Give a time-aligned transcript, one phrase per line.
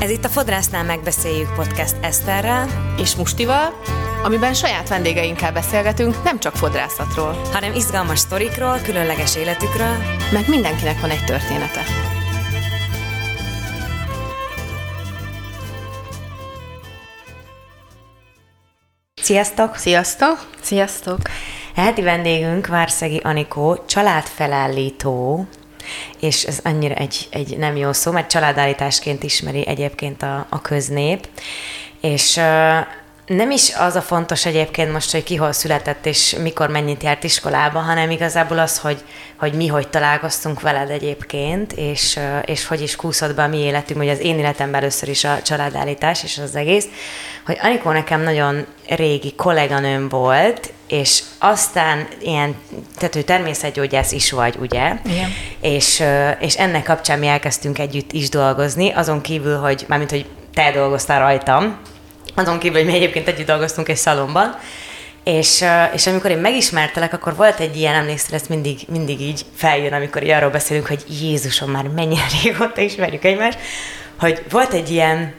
[0.00, 3.80] Ez itt a Fodrásznál megbeszéljük podcast Eszterrel és Mustival,
[4.24, 9.96] amiben saját vendégeinkkel beszélgetünk nem csak fodrászatról, hanem izgalmas sztorikról, különleges életükről,
[10.32, 11.80] meg mindenkinek van egy története.
[19.14, 19.76] Sziasztok!
[19.76, 20.50] Sziasztok!
[20.60, 21.18] Sziasztok!
[21.74, 25.46] Heti vendégünk Várszegi Anikó, családfelállító,
[26.20, 31.28] és ez annyira egy, egy nem jó szó, mert családállításként ismeri egyébként a, a köznép,
[32.00, 32.40] és
[33.28, 37.24] nem is az a fontos egyébként most, hogy ki hol született, és mikor mennyit járt
[37.24, 39.04] iskolába, hanem igazából az, hogy,
[39.36, 43.98] hogy mi hogy találkoztunk veled egyébként, és, és hogy is kúszott be a mi életünk,
[43.98, 46.86] hogy az én életemben először is a családállítás és az egész,
[47.48, 52.56] hogy Anikó nekem nagyon régi kolléganőm volt, és aztán ilyen,
[52.96, 54.92] tehát ő természetgyógyász is vagy, ugye?
[55.04, 55.32] Igen.
[55.60, 56.02] És,
[56.40, 61.18] és ennek kapcsán mi elkezdtünk együtt is dolgozni, azon kívül, hogy mármint, hogy te dolgoztál
[61.18, 61.78] rajtam,
[62.34, 64.58] azon kívül, hogy mi egyébként együtt dolgoztunk egy szalomban,
[65.24, 69.92] és, és amikor én megismertelek, akkor volt egy ilyen, emlékszel, ezt mindig, mindig így feljön,
[69.92, 73.58] amikor így arról beszélünk, hogy Jézusom, már mennyire régóta ismerjük egymást,
[74.18, 75.34] hogy volt egy ilyen,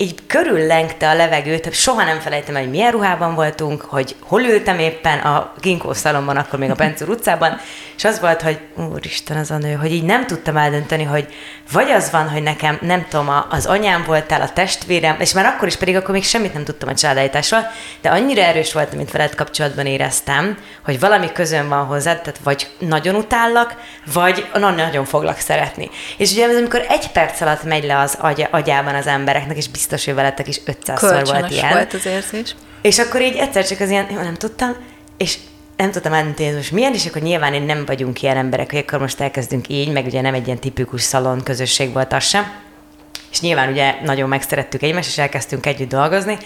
[0.00, 4.78] így körüllengte a levegőt, soha nem felejtem el, hogy milyen ruhában voltunk, hogy hol ültem
[4.78, 7.60] éppen a Ginkó szalomban, akkor még a Pencúr utcában,
[7.96, 8.58] és az volt, hogy
[8.92, 11.26] úristen az a nő, hogy így nem tudtam eldönteni, hogy
[11.72, 15.68] vagy az van, hogy nekem, nem tudom, az anyám voltál, a testvérem, és már akkor
[15.68, 19.34] is pedig akkor még semmit nem tudtam a családállításról, de annyira erős volt, mint veled
[19.34, 23.74] kapcsolatban éreztem, hogy valami közön van hozzád, tehát vagy nagyon utállak,
[24.12, 25.90] vagy nagyon foglak szeretni.
[26.16, 29.68] És ugye ez amikor egy perc alatt megy le az agy, agyában az embereknek, és
[29.68, 31.72] biztos, hogy veletek is 500-szor volt ilyen.
[31.72, 32.54] volt az érzés.
[32.82, 34.76] És akkor így egyszer csak az ilyen, jó, nem tudtam,
[35.16, 35.36] és
[35.80, 38.98] nem tudtam ez most milyen, és akkor nyilván én nem vagyunk ilyen emberek, hogy akkor
[38.98, 42.52] most elkezdünk így, meg ugye nem egy ilyen tipikus szalon közösség volt az sem.
[43.30, 46.38] És nyilván ugye nagyon megszerettük egymást, és elkezdtünk együtt dolgozni,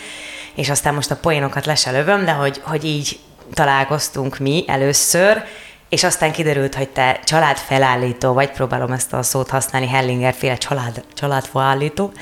[0.55, 3.19] és aztán most a poénokat le se lövöm, de hogy, hogy így
[3.53, 5.45] találkoztunk mi először,
[5.89, 11.05] és aztán kiderült, hogy te családfelállító vagy, próbálom ezt a szót használni, Hellinger féle család,
[11.15, 12.13] családfelállító,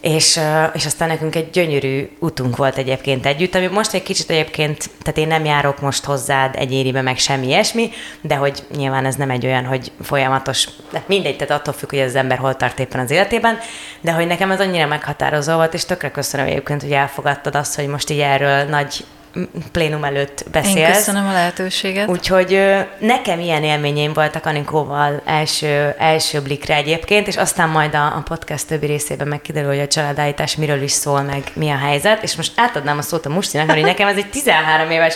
[0.00, 0.40] és,
[0.72, 5.18] és aztán nekünk egy gyönyörű utunk volt egyébként együtt, ami most egy kicsit egyébként, tehát
[5.18, 7.90] én nem járok most hozzád egy éribe, meg semmi ilyesmi,
[8.20, 11.98] de hogy nyilván ez nem egy olyan, hogy folyamatos, de mindegy, tehát attól függ, hogy
[11.98, 13.58] az ember hol tart éppen az életében,
[14.00, 17.86] de hogy nekem ez annyira meghatározó volt, és tökre köszönöm egyébként, hogy elfogadtad azt, hogy
[17.86, 19.04] most így erről nagy
[19.72, 20.76] plénum előtt beszélsz.
[20.76, 22.08] Én köszönöm a lehetőséget.
[22.08, 28.22] Úgyhogy nekem ilyen élményeim voltak Anikóval első, első blikre egyébként, és aztán majd a, a
[28.24, 32.36] podcast többi részében megkiderül, hogy a családállítás miről is szól, meg mi a helyzet, és
[32.36, 35.14] most átadnám a szót a Mustinak, mert nekem ez egy 13 éves,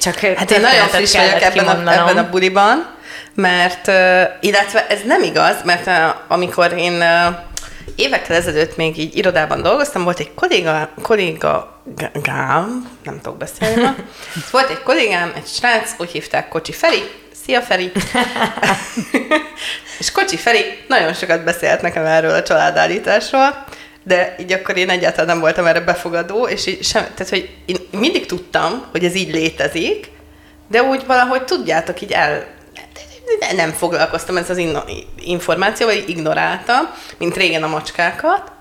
[0.00, 2.94] csak Hát én nagyon friss vagyok ebben a, ebben a buliban,
[3.34, 3.86] mert,
[4.40, 5.90] illetve ez nem igaz, mert
[6.28, 7.04] amikor én
[7.96, 11.82] évekkel ezelőtt még így irodában dolgoztam, volt egy kolléga, kolléga
[12.22, 13.94] gám, nem tudok beszélni ma.
[14.50, 17.02] Volt egy kollégám, egy srác, úgy hívták Kocsi Feri,
[17.44, 17.92] Szia Feri!
[19.98, 23.64] és Kocsi Feri nagyon sokat beszélt nekem erről a családállításról,
[24.04, 27.76] de így akkor én egyáltalán nem voltam erre befogadó, és így sem, tehát, hogy én
[27.90, 30.10] mindig tudtam, hogy ez így létezik,
[30.68, 32.46] de úgy valahogy tudjátok, így el,
[33.56, 34.60] nem foglalkoztam ez az
[35.18, 38.52] információval, ignoráltam, mint régen a macskákat,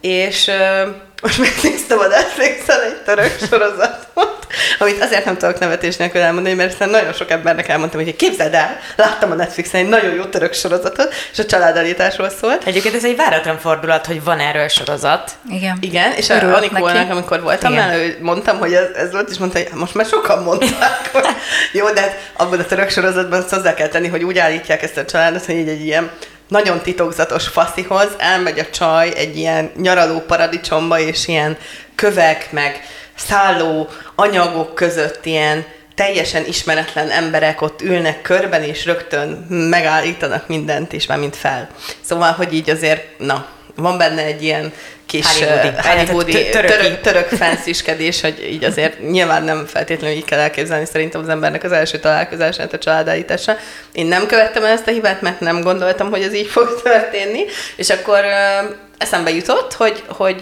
[0.00, 4.41] és uh, most megnéztem a Netflixen egy török sorozatot,
[4.78, 8.54] amit azért nem tudok nevetés nélkül elmondani, mert aztán nagyon sok embernek elmondtam, hogy képzeld
[8.54, 12.64] el, láttam a Netflixen egy nagyon jó török sorozatot, és a családállításról szólt.
[12.64, 15.30] Egyébként ez egy váratlan fordulat, hogy van erről sorozat.
[15.48, 15.78] Igen.
[15.80, 19.68] Igen, és a Anikónak, amikor voltam el, mondtam, hogy ez, ez volt, és mondta, hogy
[19.74, 21.24] most már sokan mondták, hogy
[21.72, 24.96] jó, de hát abban a török sorozatban azt hozzá kell tenni, hogy úgy állítják ezt
[24.96, 26.10] a családot, hogy így egy ilyen
[26.48, 31.56] nagyon titokzatos faszihoz elmegy a csaj egy ilyen nyaraló paradicsomba, és ilyen
[31.94, 32.80] kövek, meg
[33.26, 41.06] szálló anyagok között ilyen teljesen ismeretlen emberek ott ülnek körben, és rögtön megállítanak mindent is,
[41.06, 41.68] már mint fel.
[42.00, 44.72] Szóval, hogy így azért, na, van benne egy ilyen
[45.12, 50.84] kis hollywoodi, uh, török, török fansziskedés, hogy így azért nyilván nem feltétlenül így kell elképzelni
[50.84, 53.56] szerintem az embernek az első találkozását a családállításra.
[53.92, 57.44] Én nem követtem el ezt a hibát, mert nem gondoltam, hogy ez így fog történni,
[57.76, 60.40] és akkor uh, eszembe jutott, hogy, hogy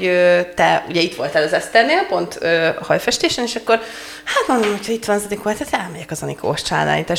[0.55, 3.81] te ugye itt voltál az Eszternél, pont uh, hajfestésen, és akkor
[4.25, 6.62] hát mondom, hogy itt van az Anikó, hát elmegyek az Anikós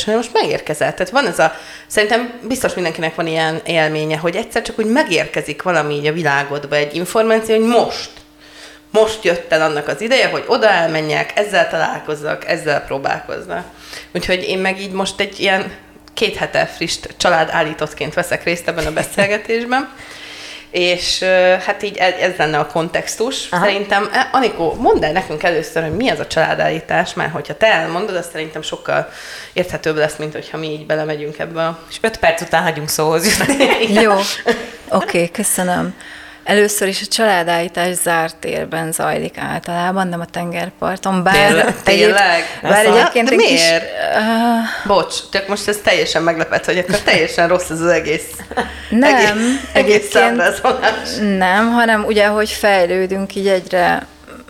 [0.06, 0.95] hogy most megérkezett.
[0.95, 1.53] Tehát van ez a,
[1.88, 6.75] szerintem biztos mindenkinek van ilyen élménye, hogy egyszer csak úgy megérkezik valami így a világodba,
[6.75, 8.09] egy információ, hogy most,
[8.91, 13.65] most jött el annak az ideje, hogy oda elmenjek, ezzel találkozzak, ezzel próbálkoznak.
[14.13, 15.71] Úgyhogy én meg így most egy ilyen
[16.13, 19.89] két hete friss család állítottként veszek részt ebben a beszélgetésben,
[20.71, 21.23] és
[21.65, 23.47] hát így ez, ez lenne a kontextus.
[23.51, 23.65] Aha.
[23.65, 27.67] Szerintem, e, Anikó, mondd el nekünk először, hogy mi az a családállítás, mert hogyha te
[27.67, 29.09] elmondod, az szerintem sokkal
[29.53, 31.77] érthetőbb lesz, mint hogyha mi így belemegyünk ebbe.
[31.89, 33.38] És öt perc után hagyunk szóhoz
[34.01, 34.27] Jó, oké,
[34.89, 35.95] okay, köszönöm.
[36.43, 41.23] Először is a családállítás zárt térben zajlik általában, nem a tengerparton.
[41.23, 41.81] Bár tényleg?
[41.83, 42.43] tényleg?
[42.61, 43.51] Bár egyébként hát, miért?
[43.51, 48.25] Kis, uh, Bocs, csak most ez teljesen meglepett, hogy akkor teljesen rossz ez az egész
[48.89, 49.38] Nem,
[49.73, 50.59] egész, egész
[51.38, 54.05] nem, hanem ugye, hogy fejlődünk, így egyre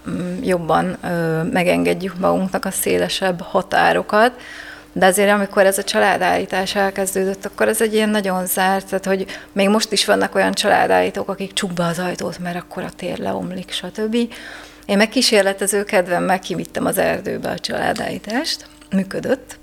[0.10, 4.32] mm, jobban ö, megengedjük magunknak a szélesebb határokat,
[4.94, 9.26] de azért, amikor ez a családállítás elkezdődött, akkor ez egy ilyen nagyon zárt, tehát hogy
[9.52, 13.72] még most is vannak olyan családállítók, akik csukba az ajtót, mert akkor a tér leomlik,
[13.72, 14.16] stb.
[14.86, 19.60] Én meg kísérletező kedvemmel kivittem az erdőbe a családállítást, működött,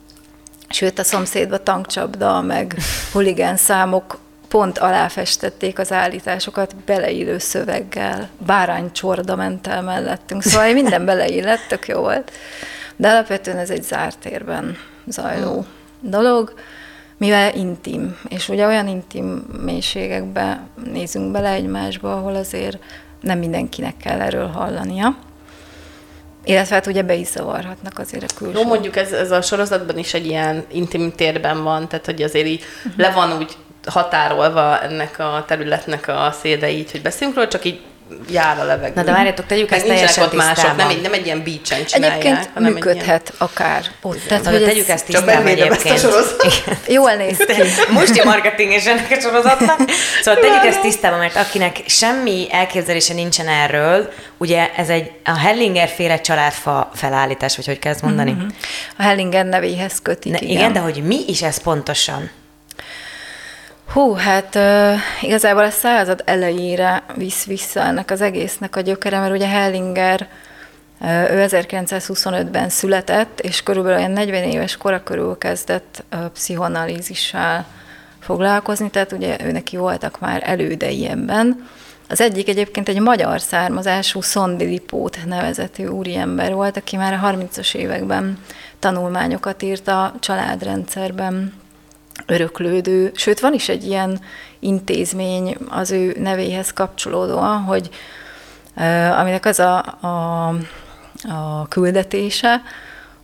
[0.68, 2.76] sőt a szomszédba tankcsapda, meg
[3.12, 11.66] huligán számok pont aláfestették az állításokat beleillő szöveggel, báránycsorda ment el mellettünk, szóval minden beleillett,
[11.68, 12.32] tök jó volt.
[12.96, 14.76] De alapvetően ez egy zárt térben
[15.10, 15.64] zajló
[16.00, 16.54] dolog,
[17.16, 19.26] mivel intim, és ugye olyan intim
[19.62, 20.60] mélységekbe
[20.92, 22.78] nézünk bele egymásba, ahol azért
[23.20, 25.16] nem mindenkinek kell erről hallania.
[26.44, 28.58] Illetve hát ugye be is zavarhatnak azért a külső.
[28.58, 32.46] Jó, mondjuk ez, ez a sorozatban is egy ilyen intim térben van, tehát hogy azért
[32.46, 33.00] így uh-huh.
[33.00, 33.56] le van úgy
[33.86, 37.80] határolva ennek a területnek a széde így, hogy beszélünk róla, csak így
[38.30, 38.92] jár a levegő.
[38.94, 42.24] Na de várjátok, tegyük ezt teljesen ott mások, nem egy, nem egy ilyen beach-en csinálják.
[42.24, 43.50] Egyébként hanem működhet ilyen...
[43.50, 44.26] akár ott.
[44.28, 46.08] Tehát, hogy tegyük ezt tisztában egyébként.
[46.88, 47.62] Jól néz ki.
[47.92, 49.80] Most marketing és ennek a sorozatnak.
[50.22, 55.88] Szóval tegyük ezt tisztában, mert akinek semmi elképzelése nincsen erről, ugye ez egy a Hellinger
[55.88, 58.30] féle családfa felállítás, vagy hogy kezd mondani?
[58.30, 58.48] Mm-hmm.
[58.96, 60.56] A Hellinger nevéhez kötik, ne, igen.
[60.56, 60.72] igen.
[60.72, 62.30] de hogy mi is ez pontosan?
[63.88, 69.32] Hú, hát uh, igazából a század elejére visz vissza ennek az egésznek a gyökere, mert
[69.32, 70.28] ugye Hellinger
[71.02, 77.64] ő 1925-ben született, és körülbelül olyan 40 éves kora körül kezdett uh, pszichoanalízissal
[78.20, 81.68] foglalkozni, tehát ugye ő neki voltak már elődei ebben.
[82.08, 87.74] Az egyik egyébként egy magyar származású Szondi Lipót nevezetű úriember volt, aki már a 30-as
[87.74, 88.38] években
[88.78, 91.52] tanulmányokat írt a családrendszerben
[92.26, 94.20] öröklődő, sőt van is egy ilyen
[94.58, 97.90] intézmény az ő nevéhez kapcsolódóan, hogy
[99.18, 100.48] aminek az a, a,
[101.28, 102.62] a küldetése,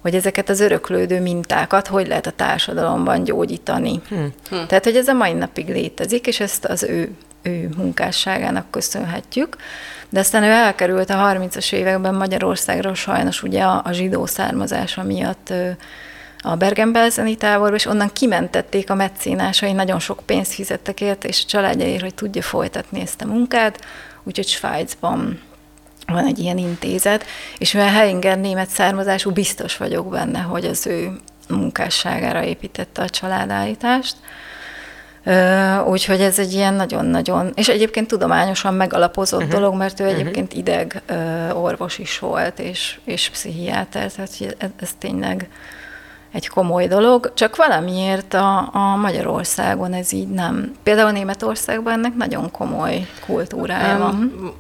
[0.01, 4.01] hogy ezeket az öröklődő mintákat hogy lehet a társadalomban gyógyítani.
[4.09, 4.33] Hmm.
[4.49, 4.67] Hmm.
[4.67, 7.11] Tehát, hogy ez a mai napig létezik, és ezt az ő,
[7.43, 9.57] ő munkásságának köszönhetjük.
[10.09, 15.53] De aztán ő elkerült a 30-as években Magyarországról sajnos ugye a, a zsidó származása miatt
[16.47, 21.49] a Bergen-Belseni táborba, és onnan kimentették a meccénásai, nagyon sok pénzt fizettek érte, és a
[21.49, 23.85] családjáért, hogy tudja folytatni ezt a munkát,
[24.23, 25.41] úgyhogy Svájcban
[26.07, 27.25] van egy ilyen intézet,
[27.59, 34.17] és mivel Hellinger német származású, biztos vagyok benne, hogy az ő munkásságára építette a családállítást.
[35.87, 39.55] Úgyhogy ez egy ilyen nagyon-nagyon, és egyébként tudományosan megalapozott uh-huh.
[39.55, 40.15] dolog, mert ő mhm.
[40.15, 40.59] egyébként uh-huh.
[40.59, 41.03] ideg
[41.53, 45.49] orvos is volt, és, és pszichiáter, tehát ez, ez tényleg
[46.35, 50.75] egy komoly dolog, csak valamiért a, a Magyarországon ez így nem.
[50.83, 54.55] Például Németországban ennek nagyon komoly kultúrája um, van.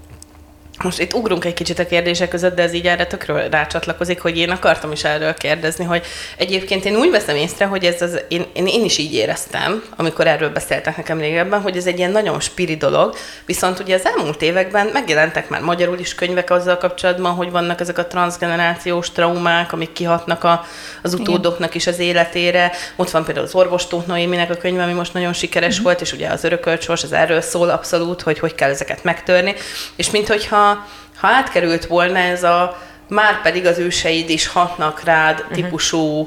[0.84, 4.38] Most itt ugrunk egy kicsit a kérdések között, de ez így erre tökről rácsatlakozik, hogy
[4.38, 8.44] én akartam is erről kérdezni, hogy egyébként én úgy veszem észre, hogy ez az, én,
[8.52, 12.40] én, én is így éreztem, amikor erről beszéltek nekem régebben, hogy ez egy ilyen nagyon
[12.40, 13.14] spiri dolog,
[13.46, 17.98] viszont ugye az elmúlt években megjelentek már magyarul is könyvek azzal kapcsolatban, hogy vannak ezek
[17.98, 20.64] a transgenerációs traumák, amik kihatnak a,
[21.02, 22.72] az utódoknak is az életére.
[22.96, 25.84] Ott van például az orvostó Noéminek a könyve, ami most nagyon sikeres uh-huh.
[25.84, 29.54] volt, és ugye az örökölt sors, az erről szól abszolút, hogy hogy kell ezeket megtörni,
[29.96, 30.73] és minthogyha
[31.16, 32.78] ha átkerült volna ez a
[33.08, 35.54] már pedig az őseid is hatnak rád uh-huh.
[35.54, 36.26] típusú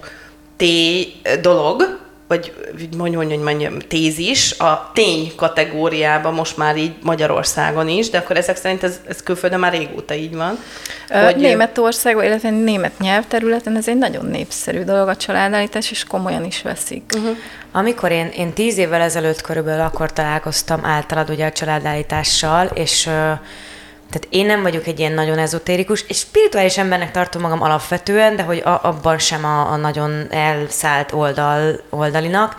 [0.57, 1.07] té
[1.41, 2.53] dolog, vagy
[2.97, 8.55] mondjuk, hogy mondjam, tézis a tény kategóriába most már így Magyarországon is, de akkor ezek
[8.55, 10.57] szerint ez, ez külföldön már régóta így van.
[11.09, 16.61] Hogy Németországban, illetve német nyelvterületen ez egy nagyon népszerű dolog a családállítás, és komolyan is
[16.61, 17.11] veszik.
[17.15, 17.37] Uh-huh.
[17.71, 23.31] Amikor én, én tíz évvel ezelőtt körülbelül akkor találkoztam általad ugye a családállítással, és uh,
[24.09, 28.43] tehát én nem vagyok egy ilyen nagyon ezotérikus, és spirituális embernek tartom magam alapvetően, de
[28.43, 32.55] hogy a, abban sem a, a nagyon elszállt oldal, oldalinak.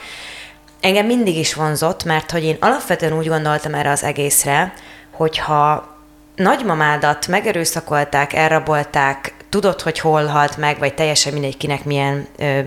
[0.81, 4.73] Engem mindig is vonzott, mert hogy én alapvetően úgy gondoltam erre az egészre,
[5.11, 5.97] hogyha
[6.35, 12.61] nagymamádat megerőszakolták, elrabolták, tudod, hogy hol halt meg, vagy teljesen mindegy, kinek milyen ö,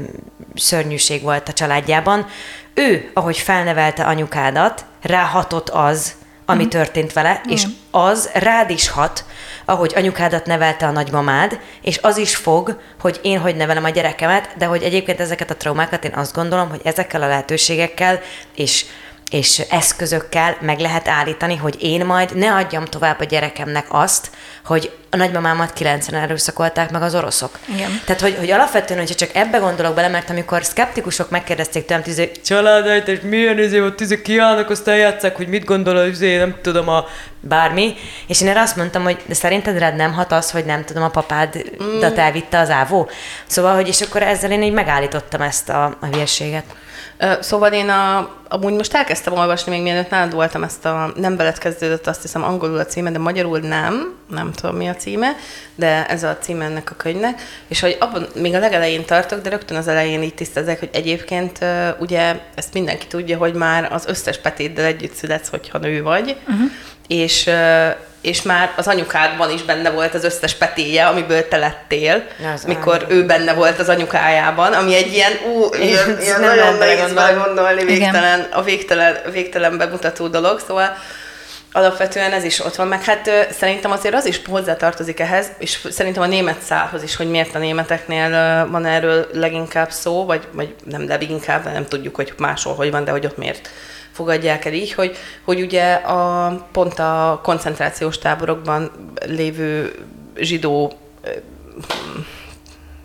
[0.56, 2.26] szörnyűség volt a családjában,
[2.74, 6.14] ő, ahogy felnevelte anyukádat, ráhatott az,
[6.52, 6.68] ami mm.
[6.68, 7.52] történt vele, mm.
[7.52, 9.26] és az rád is hat,
[9.66, 14.50] ahogy anyukádat nevelte a nagymamád, és az is fog, hogy én hogy nevelem a gyerekemet,
[14.58, 18.20] de hogy egyébként ezeket a traumákat én azt gondolom, hogy ezekkel a lehetőségekkel
[18.56, 18.86] és
[19.32, 24.30] és eszközökkel meg lehet állítani, hogy én majd ne adjam tovább a gyerekemnek azt,
[24.66, 27.60] hogy a nagymamámat 90 erőszakolták meg az oroszok.
[27.76, 28.02] Igen.
[28.06, 32.32] Tehát, hogy, hogy alapvetően, hogyha csak ebbe gondolok bele, mert amikor szkeptikusok megkérdezték tőlem, tüzé,
[32.46, 36.56] családait, és milyen izé, ott tüzé kiállnak, azt eljátszák, hogy mit gondol a izé, nem
[36.62, 37.06] tudom, a
[37.40, 37.94] bármi,
[38.28, 41.04] és én erre azt mondtam, hogy de szerinted rád nem hat az, hogy nem tudom,
[41.04, 42.18] a papádat mm.
[42.18, 43.10] elvitte az ávó?
[43.46, 46.66] Szóval, hogy és akkor ezzel én így megállítottam ezt a, a hülyeséget.
[47.40, 51.58] Szóval én a, amúgy most elkezdtem olvasni, még mielőtt nálad voltam ezt a nem veled
[51.58, 55.36] kezdődött, azt hiszem angolul a címe, de magyarul nem, nem tudom mi a címe,
[55.76, 59.50] de ez a címe ennek a könyvnek, és hogy abban még a legelején tartok, de
[59.50, 61.66] rögtön az elején így tisztezek, hogy egyébként
[62.00, 66.72] ugye ezt mindenki tudja, hogy már az összes petéddel együtt születsz, hogyha nő vagy, uh-huh.
[67.08, 67.50] és
[68.22, 72.24] és már az anyukádban is benne volt az összes petéje, amiből te lettél,
[72.54, 77.14] az mikor ő benne volt az anyukájában, ami egy ilyen, ú, ilyen, ilyen nagyon nehéz
[77.44, 80.98] gondolni, végtelen, a végtelen, végtelen bemutató dolog, szóval
[81.72, 86.24] alapvetően ez is ott van, meg hát szerintem azért az is hozzátartozik ehhez, és szerintem
[86.24, 88.30] a német szálhoz is, hogy miért a németeknél
[88.72, 93.12] van erről leginkább szó, vagy, vagy nem leginkább, nem tudjuk, hogy máshol hogy van, de
[93.12, 93.70] hogy ott miért
[94.12, 98.92] fogadják el így, hogy, hogy ugye a, pont a koncentrációs táborokban
[99.26, 99.96] lévő
[100.36, 100.94] zsidó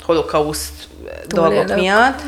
[0.03, 0.89] holokauszt
[1.27, 2.23] dolgok miatt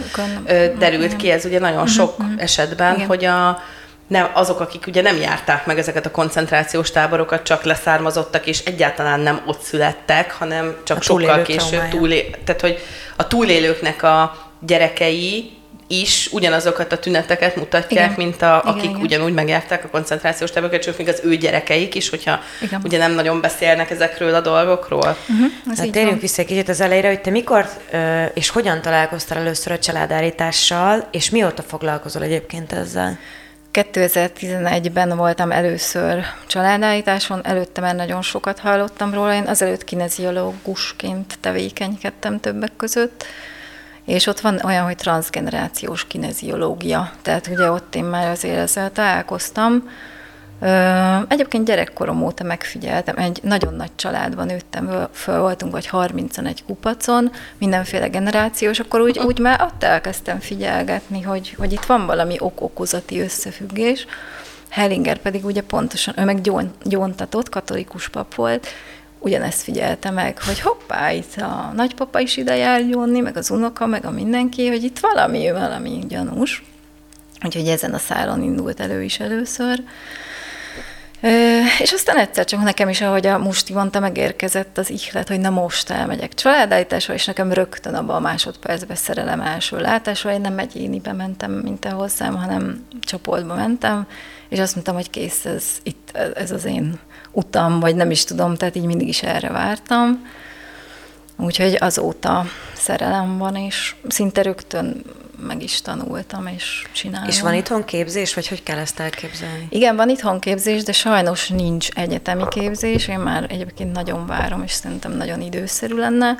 [0.78, 2.38] derült ki, ez ugye nagyon mhm, sok mhm.
[2.38, 3.06] esetben, Igen.
[3.06, 3.58] hogy a,
[4.06, 9.20] nem, azok, akik ugye nem járták meg ezeket a koncentrációs táborokat, csak leszármazottak, és egyáltalán
[9.20, 12.78] nem ott születtek, hanem csak a sokkal később túlé, tehát hogy
[13.16, 15.57] a túlélőknek a gyerekei
[15.88, 18.26] is ugyanazokat a tüneteket mutatják, igen.
[18.26, 19.02] mint a, akik igen, igen.
[19.02, 22.80] ugyanúgy megjárták a koncentrációs táborokat, csak még az ő gyerekeik is, hogyha igen.
[22.84, 25.16] ugye nem nagyon beszélnek ezekről a dolgokról.
[25.28, 27.68] Uh-huh, hát térjünk vissza egy kicsit az elejére, hogy te mikor
[28.34, 33.18] és hogyan találkoztál először a családállítással, és mióta foglalkozol egyébként ezzel?
[33.72, 42.72] 2011-ben voltam először családállításon, előtte már nagyon sokat hallottam róla, én azelőtt kineziológusként tevékenykedtem többek
[42.76, 43.24] között,
[44.08, 49.90] és ott van olyan, hogy transgenerációs kineziológia, tehát ugye ott én már azért ezzel találkoztam.
[51.28, 58.08] Egyébként gyerekkorom óta megfigyeltem, egy nagyon nagy családban nőttem, föl voltunk vagy 31 kupacon, mindenféle
[58.08, 64.06] generációs, akkor úgy, úgy már ott elkezdtem figyelgetni, hogy, hogy itt van valami ok-okozati összefüggés.
[64.68, 66.40] Hellinger pedig ugye pontosan, ő meg
[66.82, 68.66] gyóntatott, katolikus pap volt,
[69.18, 73.86] ugyanezt figyelte meg, hogy hoppá, itt a nagypapa is ide jár gyónni, meg az unoka,
[73.86, 76.62] meg a mindenki, hogy itt valami, valami gyanús.
[77.44, 79.82] Úgyhogy ezen a száron indult elő is először.
[81.78, 85.50] És aztán egyszer csak nekem is, ahogy a Musti mondta, megérkezett az ihlet, hogy na
[85.50, 91.12] most elmegyek családállításra, és nekem rögtön abban a másodpercben szerelem első látásra, én nem egyénibe
[91.12, 94.06] mentem, mint te hozzám, hanem csoportba mentem,
[94.48, 96.98] és azt mondtam, hogy kész, ez, itt, ez az én
[97.38, 100.26] utam, vagy nem is tudom, tehát így mindig is erre vártam.
[101.36, 105.02] Úgyhogy azóta szerelem van, és szinte rögtön
[105.46, 107.28] meg is tanultam, és csinálom.
[107.28, 109.66] És van itthon képzés, vagy hogy kell ezt elképzelni?
[109.70, 113.08] Igen, van itthon képzés, de sajnos nincs egyetemi képzés.
[113.08, 116.36] Én már egyébként nagyon várom, és szerintem nagyon időszerű lenne.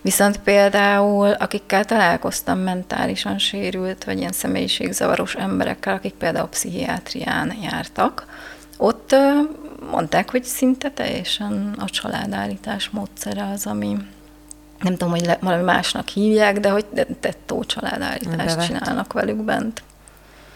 [0.00, 8.26] Viszont például, akikkel találkoztam mentálisan sérült, vagy ilyen személyiségzavaros emberekkel, akik például pszichiátrián jártak,
[8.76, 9.14] ott
[9.90, 13.96] mondták, hogy szinte teljesen a családállítás módszere az, ami
[14.80, 16.86] nem tudom, hogy le, valami másnak hívják, de hogy
[17.20, 18.66] tettó családállítást Bevettem.
[18.66, 19.82] csinálnak velük bent.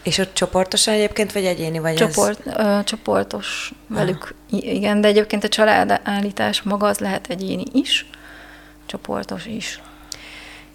[0.03, 2.65] És ott csoportos egyébként, vagy egyéni vagy Csoport, ez?
[2.65, 4.65] Ö, csoportos velük, ah.
[4.65, 8.05] igen, de egyébként a családállítás maga az lehet egyéni is,
[8.85, 9.81] csoportos is.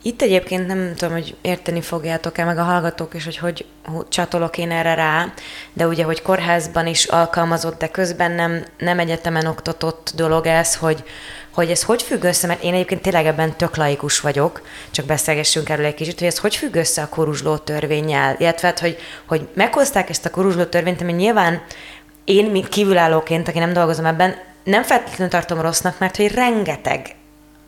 [0.08, 3.66] Itt egyébként nem tudom, hogy érteni fogjátok-e meg a hallgatók is, hogy hogy
[4.08, 5.32] csatolok én erre rá,
[5.72, 11.04] de ugye, hogy kórházban is alkalmazott, de közben nem, nem egyetemen oktatott dolog ez, hogy,
[11.50, 15.68] hogy ez hogy függ össze, mert én egyébként tényleg ebben tök laikus vagyok, csak beszélgessünk
[15.68, 19.48] erről egy kicsit, hogy ez hogy függ össze a koruzsló törvényel, illetve hát, hogy, hogy
[19.54, 21.62] meghozták ezt a koruzsló törvényt, ami nyilván
[22.24, 24.34] én, mint kívülállóként, aki nem dolgozom ebben,
[24.64, 27.16] nem feltétlenül tartom rossznak, mert hogy rengeteg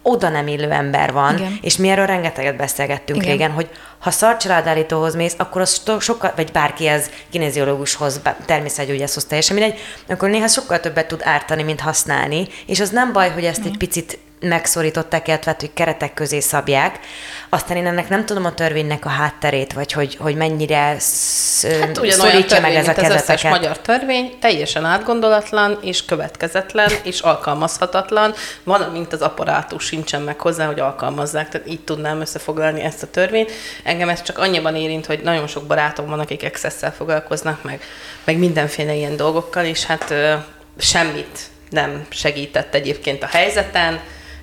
[0.03, 1.59] oda nem illő ember van, Igen.
[1.61, 3.31] és mi erről rengeteget beszélgettünk Igen.
[3.31, 9.79] régen, hogy ha szarcsaládállítóhoz mész, akkor az sokkal, vagy bárki ez kineziológushoz, természetgyógyászhoz teljesen mindegy,
[10.09, 13.71] akkor néha sokkal többet tud ártani, mint használni, és az nem baj, hogy ezt Igen.
[13.71, 16.99] egy picit megszorították, illetve hogy keretek közé szabják.
[17.49, 21.01] Aztán én ennek nem tudom a törvénynek a hátterét, vagy hogy, hogy mennyire hát
[22.09, 23.11] szorítja meg ez a kezeteket.
[23.11, 30.41] Az összes magyar törvény teljesen átgondolatlan, és következetlen, és alkalmazhatatlan, valamint az apparátus sincsen meg
[30.41, 31.49] hozzá, hogy alkalmazzák.
[31.49, 33.51] Tehát így tudnám összefoglalni ezt a törvényt.
[33.85, 37.83] Engem ez csak annyiban érint, hogy nagyon sok barátom van, akik access foglalkoznak, meg,
[38.25, 40.15] meg mindenféle ilyen dolgokkal, és hát
[40.79, 41.39] semmit
[41.71, 44.01] nem segített egyébként a helyzeten,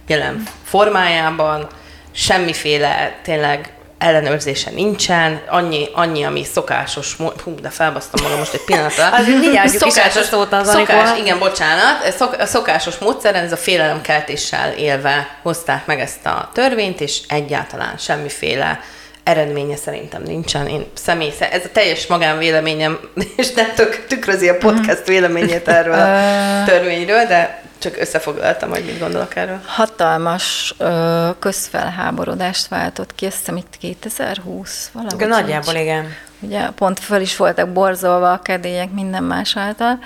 [0.07, 1.67] jelen formájában,
[2.11, 9.09] semmiféle tényleg ellenőrzése nincsen, annyi, annyi ami szokásos, hú, de felbasztam magam most egy pillanatra.
[9.17, 14.71] az mindjárt szokásos szót az, szokás, igen, bocsánat, szok, a szokásos módszeren, ez a félelemkeltéssel
[14.73, 18.79] élve hozták meg ezt a törvényt, és egyáltalán semmiféle
[19.23, 20.67] eredménye szerintem nincsen.
[20.67, 22.99] Én személy ez a teljes magánvéleményem,
[23.37, 29.00] és nem tök, tükrözi a podcast véleményét erről a törvényről, de csak összefoglaltam, hogy mit
[29.00, 29.60] gondolok erről.
[29.65, 35.27] Hatalmas ö, közfelháborodást váltott ki, azt hiszem itt 2020 valahogy.
[35.27, 36.05] Nagyjából igen.
[36.39, 40.00] Ugye pont föl is voltak borzolva a kedélyek minden más által.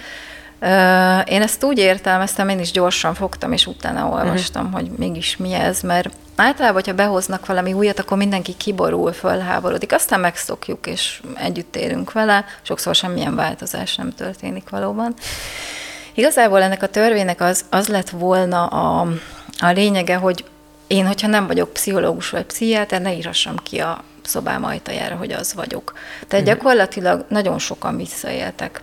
[0.59, 4.79] Ö, én ezt úgy értelmeztem, én is gyorsan fogtam, és utána olvastam, uh-huh.
[4.79, 10.19] hogy mégis mi ez, mert általában, hogyha behoznak valami újat, akkor mindenki kiborul, fölháborodik, aztán
[10.19, 15.13] megszokjuk, és együtt élünk vele, sokszor semmilyen változás nem történik valóban.
[16.13, 19.07] Igazából ennek a törvénynek az, az lett volna a,
[19.59, 20.45] a lényege, hogy
[20.87, 25.53] én, hogyha nem vagyok pszichológus vagy pszichiáter, ne írhassam ki a szobám ajtajára, hogy az
[25.53, 25.93] vagyok.
[26.27, 26.47] Tehát mm.
[26.47, 28.81] gyakorlatilag nagyon sokan visszaéltek.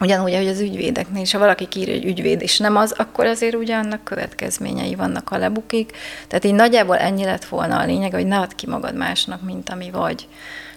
[0.00, 3.54] Ugyanúgy, hogy az ügyvédeknél is, ha valaki írja, hogy ügyvéd, és nem az, akkor azért
[3.54, 5.92] ugye annak következményei vannak, a lebukik.
[6.28, 9.70] Tehát így nagyjából ennyi lett volna a lényeg, hogy ne add ki magad másnak, mint
[9.70, 10.28] ami vagy.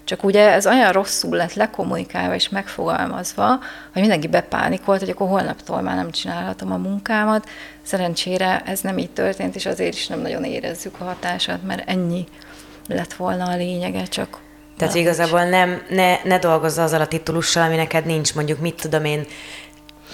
[0.04, 3.48] Csak ugye ez olyan rosszul lett lekommunikálva és megfogalmazva,
[3.94, 7.50] hogy mindenki bepánikolt, hogy akkor holnaptól már nem csinálhatom a munkámat.
[7.82, 12.26] Szerencsére ez nem így történt, és azért is nem nagyon érezzük a hatását, mert ennyi
[12.88, 14.40] lett volna a lényege, csak
[14.78, 19.06] tehát igazából nem, ne, ne dolgozz azzal a titulussal, ami neked nincs, mondjuk mit tudom
[19.06, 19.26] én,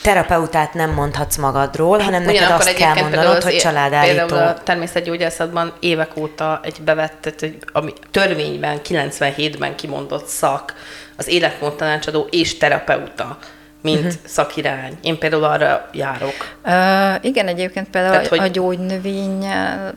[0.01, 4.25] terapeutát nem mondhatsz magadról, hanem neked Ugyanakkor azt kell mondanod, hogy családállító.
[4.25, 10.73] Például a természetgyógyászatban évek óta egy bevett, tehát egy, ami törvényben, 97-ben kimondott szak,
[11.17, 13.37] az életmódtanácsadó és terapeuta
[13.81, 14.13] mint uh-huh.
[14.25, 14.97] szakirány.
[15.01, 16.55] Én például arra járok.
[16.65, 18.39] Uh, igen, egyébként például Tehát, hogy...
[18.39, 19.93] a gyógynövényel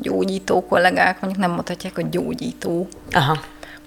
[0.00, 2.88] gyógyító kollégák mondjuk nem mondhatják, hogy gyógyító.
[3.12, 3.40] Aha.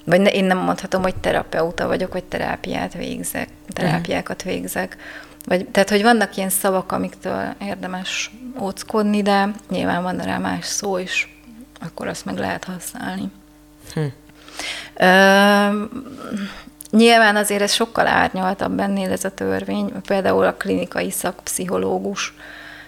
[0.05, 4.97] Vagy ne, én nem mondhatom, hogy terapeuta vagyok, vagy terápiát végzek, terápiákat végzek.
[5.45, 10.97] Vagy, tehát, hogy vannak ilyen szavak, amiktől érdemes óckodni, de nyilván van rá más szó
[10.97, 11.39] is,
[11.81, 13.31] akkor azt meg lehet használni.
[13.93, 14.01] Hm.
[14.95, 15.85] Ö,
[16.89, 22.33] nyilván azért ez sokkal árnyaltabb ennél ez a törvény, például a klinikai szakpszichológus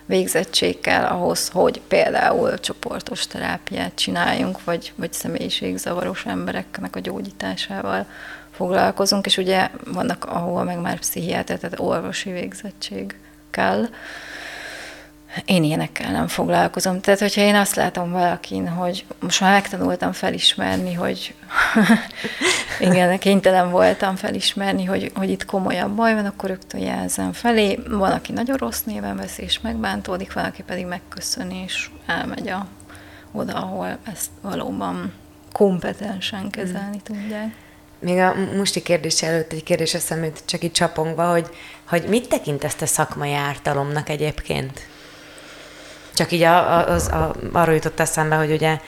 [0.08, 8.06] végzettség kell ahhoz, hogy például csoportos terápiát csináljunk, vagy, vagy személyiségzavaros embereknek a gyógyításával
[8.52, 13.16] foglalkozunk, és ugye vannak, ahol meg már pszichiáter, tehát orvosi végzettség
[13.50, 13.86] kell.
[15.46, 17.02] Én ilyenekkel nem foglalkozom.
[17.02, 21.34] Tehát, hogyha én azt látom valakin, hogy most már megtanultam felismerni, hogy
[22.80, 27.80] igen, kénytelen voltam felismerni, hogy, hogy itt komolyabb baj van, akkor rögtön jelzem felé.
[27.88, 32.68] Van, aki nagyon rossz néven veszi, és megbántódik, van, aki pedig megköszöni, és elmegy a,
[33.32, 35.14] oda, ahol ezt valóban
[35.52, 37.56] kompetensen kezelni tudják.
[38.00, 41.48] Még a musti kérdés előtt egy kérdés eszembe csak így csapongva, hogy,
[41.88, 44.88] hogy mit tekintesz te szakmai ártalomnak egyébként?
[46.18, 48.80] Csak így a, az, a, arról jutott eszembe, hogy ugye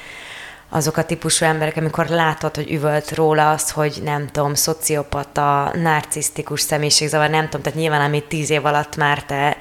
[0.70, 6.62] azok a típusú emberek, amikor látod, hogy üvölt róla azt, hogy nem tudom, szociopata, narcisztikus
[6.62, 9.58] személyiségzavar, nem tudom, tehát nyilván amit tíz év alatt már te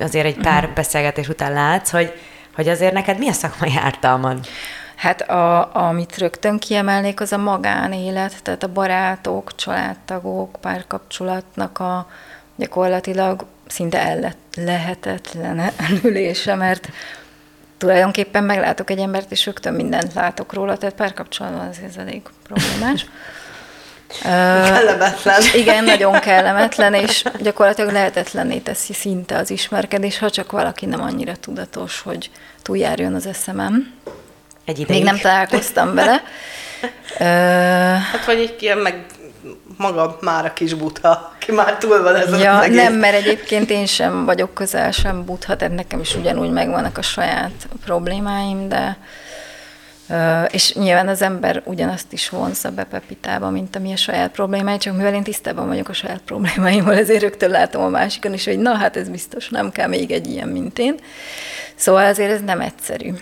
[0.00, 0.74] azért egy pár uh-huh.
[0.74, 2.12] beszélgetés után látsz, hogy,
[2.54, 4.46] hogy azért neked mi a szakmai ártalmad?
[4.96, 12.06] Hát a, amit rögtön kiemelnék, az a magánélet, tehát a barátok, családtagok, párkapcsolatnak a
[12.56, 16.88] gyakorlatilag szinte el lehetetlen ülése, mert
[17.78, 23.06] tulajdonképpen meglátok egy embert, és rögtön mindent látok róla, tehát párkapcsolatban az ez elég problémás.
[24.22, 25.42] kellemetlen.
[25.54, 31.36] Igen, nagyon kellemetlen, és gyakorlatilag lehetetlenné teszi szinte az ismerkedés, ha csak valaki nem annyira
[31.36, 32.30] tudatos, hogy
[32.62, 33.94] túljárjon az eszemem.
[34.64, 35.02] Egy ideig.
[35.02, 36.22] Még nem találkoztam vele.
[38.12, 39.04] hát vagy egy ilyen meg
[39.80, 42.76] maga már a kis butha, ki már túl van ez ja, az egész.
[42.76, 47.02] Nem, mert egyébként én sem vagyok közel sem butha, tehát nekem is ugyanúgy megvannak a
[47.02, 48.98] saját problémáim, de
[50.50, 54.96] és nyilván az ember ugyanazt is vonzza be Pepitába, mint ami a saját problémái, csak
[54.96, 58.74] mivel én tisztában vagyok a saját problémáimmal, ezért rögtön látom a másikon is, hogy na
[58.74, 60.94] hát ez biztos nem kell még egy ilyen, mint én.
[61.74, 63.12] Szóval azért ez nem egyszerű.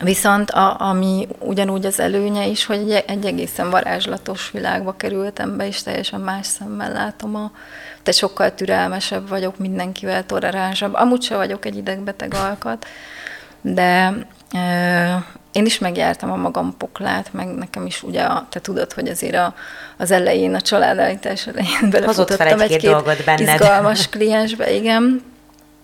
[0.00, 5.66] Viszont a, ami ugyanúgy az előnye is, hogy egy, egy egészen varázslatos világba kerültem be,
[5.66, 7.50] és teljesen más szemmel látom a,
[8.02, 10.94] te sokkal türelmesebb vagyok, mindenkivel toleránsabb.
[10.94, 12.86] Amúgy se vagyok egy idegbeteg alkat,
[13.60, 14.12] de
[15.52, 19.34] én is megjártam a magam poklát, meg nekem is ugye, a, te tudod, hogy azért
[19.34, 19.54] a,
[19.96, 25.22] az elején, a családállítás elején belefutottam egy-két egy izgalmas kliensbe, igen,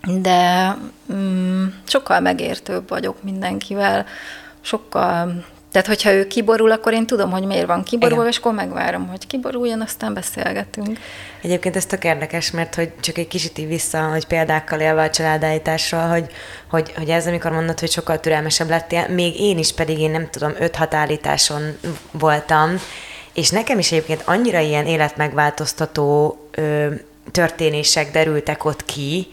[0.05, 0.75] de
[1.13, 4.05] mm, sokkal megértőbb vagyok mindenkivel,
[4.61, 8.31] sokkal tehát, hogyha ő kiborul, akkor én tudom, hogy miért van kiborulva, Igen.
[8.33, 10.99] és akkor megvárom, hogy kiboruljon, aztán beszélgetünk.
[11.41, 15.09] Egyébként ez tök érdekes, mert hogy csak egy kicsit így vissza, hogy példákkal élve a
[15.09, 16.25] családállításról, hogy,
[16.69, 20.29] hogy, hogy ez, amikor mondod, hogy sokkal türelmesebb lettél, még én is pedig én nem
[20.29, 21.77] tudom, 5-6 állításon
[22.11, 22.75] voltam,
[23.33, 26.87] és nekem is egyébként annyira ilyen életmegváltoztató ö,
[27.31, 29.27] történések derültek ott ki,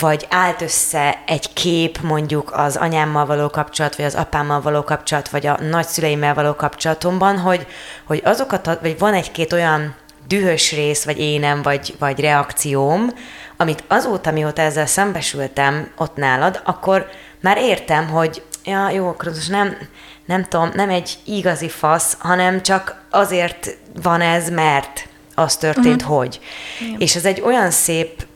[0.00, 5.28] vagy állt össze egy kép mondjuk az anyámmal való kapcsolat, vagy az apámmal való kapcsolat,
[5.28, 7.66] vagy a nagyszüleimmel való kapcsolatomban, hogy,
[8.04, 9.94] hogy azokat, vagy van egy-két olyan
[10.28, 13.10] dühös rész, vagy énem, vagy, vagy reakcióm,
[13.56, 17.06] amit azóta, mióta ezzel szembesültem ott nálad, akkor
[17.40, 19.76] már értem, hogy ja, jó, akkor most nem,
[20.24, 26.16] nem tudom, nem egy igazi fasz, hanem csak azért van ez, mert az történt, uh-huh.
[26.16, 26.40] hogy.
[26.80, 27.00] Igen.
[27.00, 28.26] És ez egy olyan szép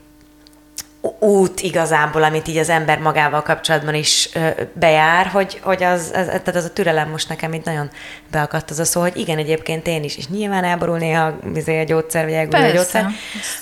[1.18, 4.28] út igazából, amit így az ember magával kapcsolatban is
[4.72, 7.90] bejár, hogy, hogy az, az, tehát az a türelem most nekem itt nagyon
[8.30, 11.84] beakadt az a szó, hogy igen, egyébként én is, és nyilván elborul néha izé a
[11.84, 13.06] gyógyszer, vagy elborul a gyógyszer,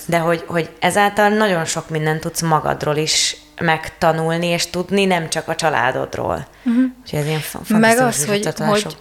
[0.05, 5.47] de hogy, hogy ezáltal nagyon sok mindent tudsz magadról is megtanulni és tudni, nem csak
[5.47, 6.47] a családodról.
[6.65, 6.83] Uh-huh.
[7.01, 8.97] Úgyhogy ez ilyen Meg az, hogy, hogy,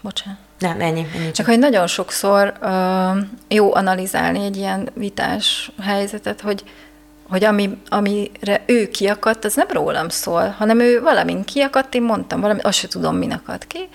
[0.00, 0.38] bocsánat.
[0.58, 1.06] Nem, ennyi.
[1.14, 1.32] ennyi csak.
[1.32, 3.16] csak hogy nagyon sokszor uh,
[3.48, 6.64] jó analizálni egy ilyen vitás helyzetet, hogy
[7.32, 12.40] hogy ami, amire ő kiakadt, az nem rólam szól, hanem ő valamin kiakadt, én mondtam
[12.40, 13.88] valami, azt se tudom, min akadt ki,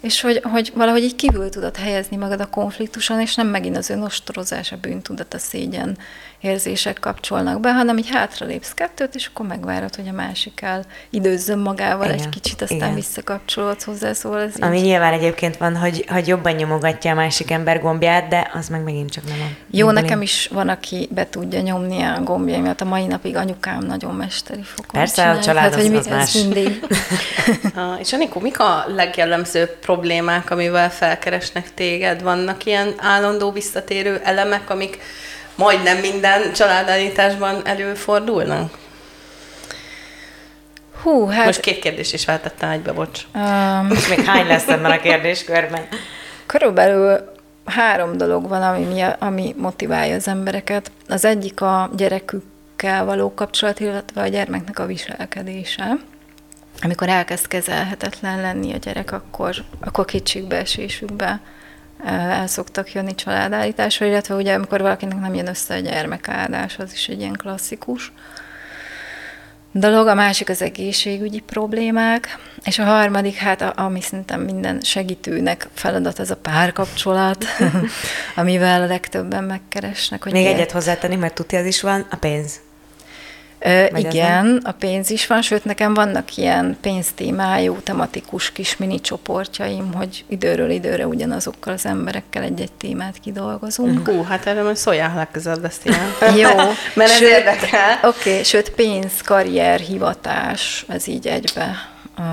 [0.00, 3.90] és hogy, hogy valahogy így kívül tudod helyezni magad a konfliktuson, és nem megint az
[3.90, 5.98] önostorozás, a bűntudat, a szégyen
[6.40, 11.58] érzések kapcsolnak be, hanem így hátralépsz kettőt, és akkor megvárod, hogy a másik el időzzön
[11.58, 12.94] magával igen, egy kicsit, aztán igen.
[12.94, 14.84] visszakapcsolódsz hozzá, szóval ez Ami így...
[14.84, 19.10] nyilván egyébként van, hogy, hogy jobban nyomogatja a másik ember gombját, de az meg megint
[19.10, 22.80] csak nem a Jó, nekem nekem is van, aki be tudja nyomni a gombjaimat.
[22.80, 25.36] A mai napig anyukám nagyon mesteri fokon Persze, csinál.
[25.36, 26.32] a család hát, az, hogy az más.
[26.32, 26.86] mindig.
[28.02, 32.22] és Anikó, mik a legjellemzőbb problémák, amivel felkeresnek téged?
[32.22, 34.98] Vannak ilyen állandó visszatérő elemek, amik
[35.60, 38.78] majdnem minden családállításban előfordulnak?
[41.02, 41.44] Hú, hát...
[41.44, 43.20] Most két kérdés is váltettem egybe, bocs.
[43.34, 45.88] Um, Most még hány lesz ebben a kérdéskörben?
[46.46, 47.32] Körülbelül
[47.64, 50.90] három dolog van, ami, mi, ami motiválja az embereket.
[51.08, 55.96] Az egyik a gyerekükkel való kapcsolat, illetve a gyermeknek a viselkedése.
[56.82, 61.40] Amikor elkezd kezelhetetlen lenni a gyerek, akkor, akkor kétségbeesésükbe
[62.04, 67.08] el szoktak jönni családállításra, illetve ugye amikor valakinek nem jön össze a gyermekáldás, az is
[67.08, 68.12] egy ilyen klasszikus
[69.72, 70.06] dolog.
[70.06, 76.30] A másik az egészségügyi problémák, és a harmadik, hát ami szerintem minden segítőnek feladat, az
[76.30, 77.44] a párkapcsolat,
[78.36, 80.22] amivel a legtöbben megkeresnek.
[80.22, 80.56] Hogy Még miért.
[80.56, 82.60] egyet hozzátenni, mert tudja, az is van, a pénz.
[83.62, 89.94] Ö, igen, a pénz is van, sőt nekem vannak ilyen pénztémájú, tematikus kis mini csoportjaim,
[89.94, 94.08] hogy időről időre ugyanazokkal az emberekkel egy-egy témát kidolgozunk.
[94.08, 95.88] Hú, hát erre majd szóljál legközelebb ezt
[96.40, 96.48] Jó.
[96.94, 97.98] Mert ez érdekel.
[98.02, 101.88] Oké, okay, sőt pénz, karrier, hivatás, ez így egybe.
[102.18, 102.24] Uh,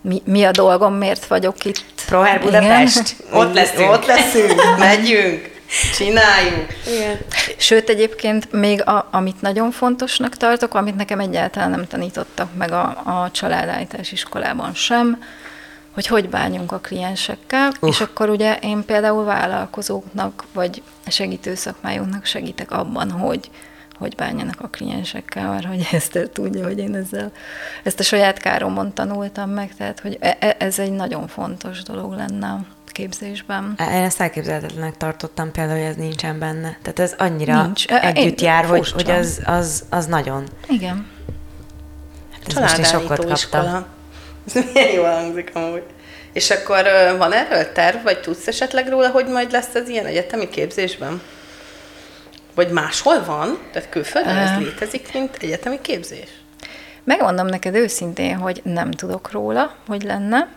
[0.00, 1.84] mi, mi a dolgom, miért vagyok itt?
[2.06, 3.16] Proher Budapest?
[3.28, 3.40] Igen.
[3.40, 3.90] Ott leszünk.
[3.90, 5.56] Ott leszünk, megyünk.
[5.94, 6.66] Csináljuk.
[6.86, 7.18] Igen.
[7.56, 12.84] Sőt, egyébként még a, amit nagyon fontosnak tartok, amit nekem egyáltalán nem tanítottak meg a,
[13.04, 15.22] a családállítás iskolában sem,
[15.94, 17.88] hogy hogy bánjunk a kliensekkel, uh.
[17.88, 23.50] és akkor ugye én például vállalkozóknak, vagy segítő szakmájunknak segítek abban, hogy
[23.98, 27.32] hogy bánjanak a kliensekkel, mert hogy ezt tudja, hogy én ezzel,
[27.82, 32.12] ezt a saját káromon tanultam meg, tehát hogy e, e, ez egy nagyon fontos dolog
[32.12, 32.60] lenne
[32.98, 33.74] képzésben.
[33.78, 36.78] Én ezt elképzelhetetlenek tartottam például, hogy ez nincsen benne.
[36.82, 37.86] Tehát ez annyira Nincs.
[37.86, 40.48] együtt Én jár, hogy, hogy az, az, az nagyon.
[40.68, 41.06] Igen.
[42.32, 43.86] Hát Családállító iskola.
[44.46, 45.82] Ez milyen jól hangzik amúgy.
[46.32, 46.82] És akkor
[47.18, 51.20] van erről terv, vagy tudsz esetleg róla, hogy majd lesz ez ilyen egyetemi képzésben?
[52.54, 53.58] Vagy máshol van?
[53.72, 56.28] Tehát külföldön uh, ez létezik, mint egyetemi képzés?
[57.04, 60.48] Megmondom neked őszintén, hogy nem tudok róla, hogy lenne.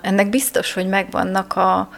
[0.00, 1.90] Ennek biztos, hogy megvannak a...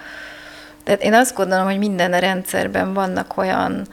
[0.84, 3.86] Tehát én azt gondolom, hogy minden rendszerben vannak olyan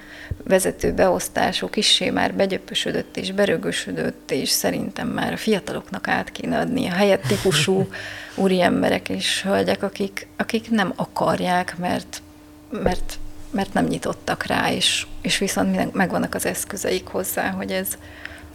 [0.43, 6.87] vezető beosztások is már begyöpösödött és berögösödött, és szerintem már a fiataloknak át kéne adni
[6.87, 7.87] a helyett típusú
[8.35, 12.21] úri emberek és hölgyek, akik, akik nem akarják, mert,
[12.69, 13.19] mert,
[13.51, 17.87] mert nem nyitottak rá, és, és viszont megvannak az eszközeik hozzá, hogy ez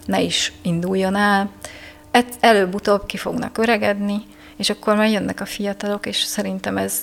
[0.05, 1.51] ne is induljon el.
[2.39, 7.01] Előbb-utóbb ki fognak öregedni, és akkor már jönnek a fiatalok, és szerintem ez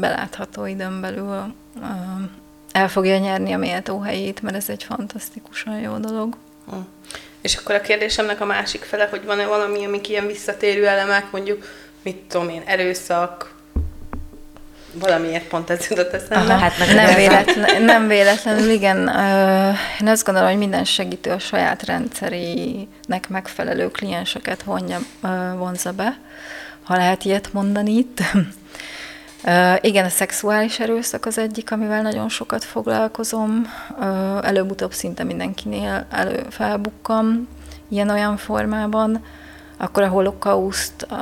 [0.00, 1.54] belátható időn belül
[2.72, 6.36] el fogja nyerni a méltó helyét, mert ez egy fantasztikusan jó dolog.
[6.70, 6.76] Hm.
[7.40, 11.64] És akkor a kérdésemnek a másik fele, hogy van-e valami, amik ilyen visszatérő elemek, mondjuk,
[12.02, 13.54] mit tudom én, erőszak,
[14.92, 16.58] valamiért pont ez jutott eszembe.
[16.58, 18.98] hát nem, véletlen, nem véletlenül, igen.
[20.00, 24.98] Én azt gondolom, hogy minden segítő a saját rendszerének megfelelő klienseket vonja,
[25.56, 26.18] vonza be,
[26.84, 28.20] ha lehet ilyet mondani itt.
[29.80, 33.66] Igen, a szexuális erőszak az egyik, amivel nagyon sokat foglalkozom.
[34.42, 37.48] Előbb-utóbb szinte mindenkinél elő felbukkam
[37.88, 39.24] ilyen-olyan formában.
[39.76, 41.18] Akkor a holokauszt uh,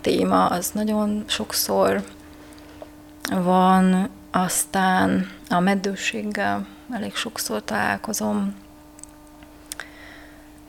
[0.00, 2.02] téma az nagyon sokszor
[3.30, 8.54] van, aztán a meddőséggel elég sokszor találkozom,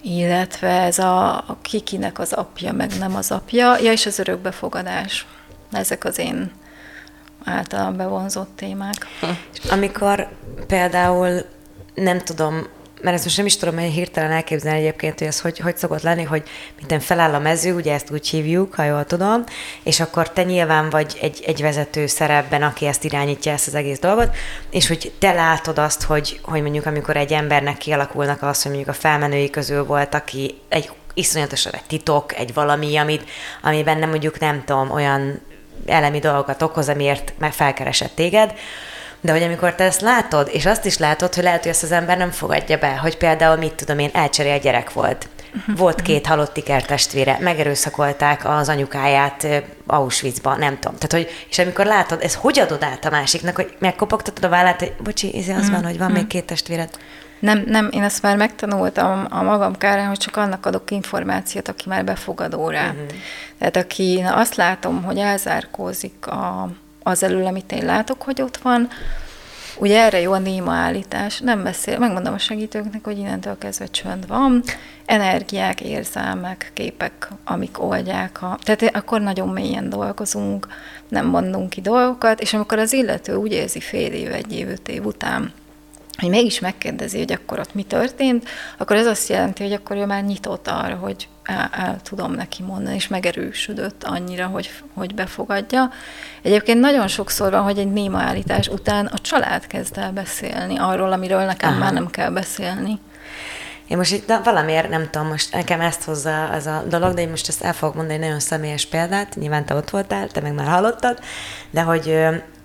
[0.01, 5.25] illetve ez a, a kikinek az apja, meg nem az apja, ja, és az örökbefogadás.
[5.71, 6.51] Ezek az én
[7.43, 9.07] általán bevonzott témák.
[9.69, 10.27] Amikor
[10.67, 11.45] például
[11.93, 12.67] nem tudom,
[13.01, 16.01] mert ezt most nem is tudom hogy hirtelen elképzelni egyébként, hogy ez hogy, hogy szokott
[16.01, 16.43] lenni, hogy
[16.77, 19.43] minden feláll a mező, ugye ezt úgy hívjuk, ha jól tudom,
[19.83, 23.99] és akkor te nyilván vagy egy, egy vezető szerepben, aki ezt irányítja, ezt az egész
[23.99, 24.35] dolgot,
[24.69, 28.95] és hogy te látod azt, hogy, hogy mondjuk amikor egy embernek kialakulnak az, hogy mondjuk
[28.95, 33.29] a felmenői közül volt, aki egy iszonyatosan egy titok, egy valami, amit,
[33.61, 35.41] amiben nem mondjuk nem tudom, olyan
[35.85, 38.53] elemi dolgokat okoz, amiért meg felkeresett téged,
[39.21, 41.91] de hogy amikor te ezt látod, és azt is látod, hogy lehet, hogy ezt az
[41.91, 45.27] ember nem fogadja be, hogy például mit tudom én, elcserél gyerek volt.
[45.75, 49.47] Volt két halott ikertestvére, megerőszakolták az anyukáját
[49.85, 50.97] Auschwitzba, nem tudom.
[50.97, 54.79] Tehát, hogy, és amikor látod, ez hogy adod át a másiknak, hogy megkopogtatod a vállát,
[54.79, 56.89] hogy bocsi, ez az van, hogy van még két testvéred.
[57.39, 61.89] Nem, nem, én ezt már megtanultam a magam kárán, hogy csak annak adok információt, aki
[61.89, 62.89] már befogadó rá.
[62.89, 63.05] Uh-huh.
[63.57, 66.69] Tehát aki na, azt látom, hogy elzárkózik a,
[67.03, 68.89] az elől, amit én látok, hogy ott van,
[69.77, 74.27] Ugye erre jó a néma állítás, nem beszél, megmondom a segítőknek, hogy innentől kezdve csönd
[74.27, 74.63] van,
[75.05, 78.41] energiák, érzelmek, képek, amik oldják.
[78.41, 80.67] A, tehát akkor nagyon mélyen dolgozunk,
[81.07, 84.87] nem mondunk ki dolgokat, és amikor az illető úgy érzi fél év, egy év, öt
[84.87, 85.51] év után,
[86.17, 90.05] hogy mégis megkérdezi, hogy akkor ott mi történt, akkor ez azt jelenti, hogy akkor ő
[90.05, 95.91] már nyitott arra, hogy el, el tudom neki mondani, és megerősödött annyira, hogy, hogy befogadja.
[96.41, 101.11] Egyébként nagyon sokszor van, hogy egy néma állítás után a család kezd el beszélni arról,
[101.11, 101.79] amiről nekem Aha.
[101.79, 102.99] már nem kell beszélni.
[103.87, 107.29] Én most itt valamiért nem tudom, most nekem ezt hozza az a dolog, de én
[107.29, 110.53] most ezt el fogok mondani egy nagyon személyes példát, nyilván te ott voltál, te meg
[110.53, 111.19] már hallottad,
[111.69, 112.19] de hogy,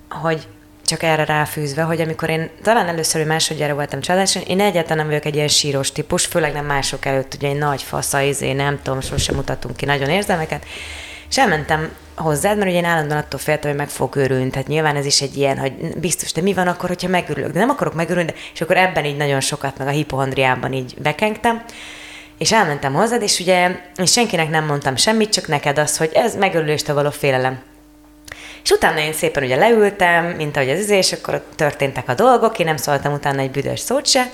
[0.09, 0.49] hogy
[0.87, 5.07] csak erre ráfűzve, hogy amikor én talán először, hogy másodjára voltam családosan, én egyáltalán nem
[5.07, 8.81] vagyok egy ilyen síros típus, főleg nem mások előtt, ugye egy nagy fasza, izé, nem
[8.83, 10.65] tudom, sosem mutatunk ki nagyon érzelmeket,
[11.29, 14.51] és elmentem hozzád, mert ugye én állandóan attól féltem, hogy meg fog őrülni.
[14.51, 17.53] Tehát nyilván ez is egy ilyen, hogy biztos, de mi van akkor, hogyha megörülök?
[17.53, 18.39] De nem akarok megörülni, de...
[18.55, 21.65] és akkor ebben így nagyon sokat, meg a hipohondriában így bekengtem.
[22.39, 26.37] És elmentem hozzád, és ugye és senkinek nem mondtam semmit, csak neked az, hogy ez
[26.37, 27.59] megörüléstől való félelem.
[28.67, 32.59] És utána én szépen ugye leültem, mint ahogy az izé, és akkor történtek a dolgok,
[32.59, 34.31] én nem szóltam utána egy büdös szót se,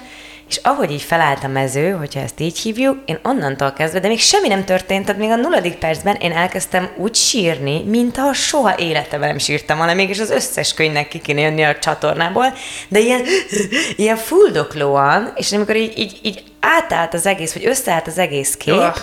[0.48, 4.20] és ahogy így felállt a mező, hogyha ezt így hívjuk, én onnantól kezdve, de még
[4.20, 8.78] semmi nem történt, tehát még a nulladik percben én elkezdtem úgy sírni, mint ha soha
[8.78, 12.54] életemben nem sírtam volna, mégis az összes könyvnek ki kéne jönni a csatornából,
[12.88, 13.22] de ilyen,
[13.96, 18.74] ilyen fuldoklóan, és amikor így, így, így átállt az egész, vagy összeállt az egész kép,
[18.74, 18.96] oh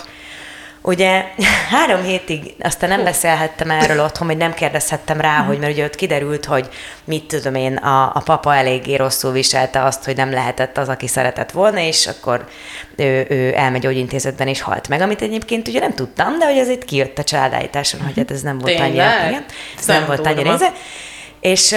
[0.82, 1.24] Ugye
[1.70, 5.94] három hétig aztán nem beszélhettem erről otthon, hogy nem kérdezhettem rá, hogy mert ugye ott
[5.94, 6.68] kiderült, hogy
[7.04, 11.06] mit tudom én, a, a papa eléggé rosszul viselte azt, hogy nem lehetett az, aki
[11.06, 12.48] szeretett volna, és akkor
[12.96, 16.68] ő, ő elmegy gyógyintézetben és halt meg, amit egyébként ugye nem tudtam, de hogy ez
[16.68, 18.88] itt kijött a családállításon, hogy hát ez nem volt Tényleg?
[18.88, 19.44] annyira, igen,
[19.78, 20.58] ez nem, nem volt annyira
[21.40, 21.74] És,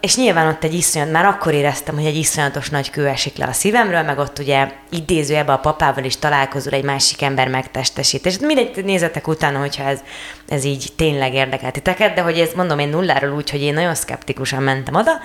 [0.00, 3.46] és nyilván ott egy iszonyat, már akkor éreztem, hogy egy iszonyatos nagy kő esik le
[3.46, 8.26] a szívemről, meg ott ugye idéző ebbe a papával is találkozol egy másik ember megtestesít.
[8.26, 10.00] És mindegy, nézetek utána, hogyha ez,
[10.48, 13.94] ez így tényleg érdekel titeket, de hogy ez mondom én nulláról úgy, hogy én nagyon
[13.94, 15.20] szkeptikusan mentem oda,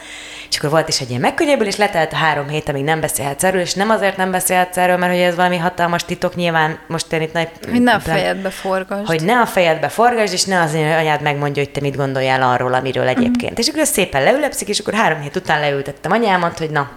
[0.49, 3.43] és akkor volt is egy ilyen megkönnyebbül, és letelt a három hét, amíg nem beszélhetsz
[3.43, 7.13] erről, és nem azért nem beszélhetsz erről, mert hogy ez valami hatalmas titok, nyilván most
[7.13, 7.49] én itt nagy...
[7.71, 9.05] Hogy ne a fejedbe forgasd.
[9.05, 12.41] Hogy ne a fejedbe forgasd, és ne az én anyád megmondja, hogy te mit gondoljál
[12.41, 13.51] arról, amiről egyébként.
[13.51, 13.61] Mm.
[13.61, 16.89] És akkor szépen leülepszik, és akkor három hét után leültettem anyámat, hogy na,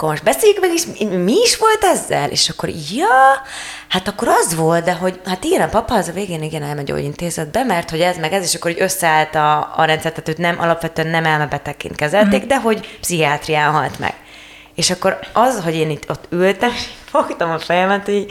[0.00, 0.86] akkor most beszéljük meg is,
[1.24, 2.30] mi is volt ezzel?
[2.30, 3.42] És akkor, ja,
[3.88, 7.64] hát akkor az volt, de hogy hát igen, papa az a végén igen elmegy gyógyintézetbe,
[7.64, 10.60] mert hogy ez meg ez, és akkor hogy összeállt a, a rendszer, tehát őt nem,
[10.60, 12.46] alapvetően nem elmebetegként kezelték, mm.
[12.46, 14.14] de hogy pszichiátrián halt meg.
[14.74, 16.72] És akkor az, hogy én itt ott ültem,
[17.10, 18.26] fogtam a fejemet, hogy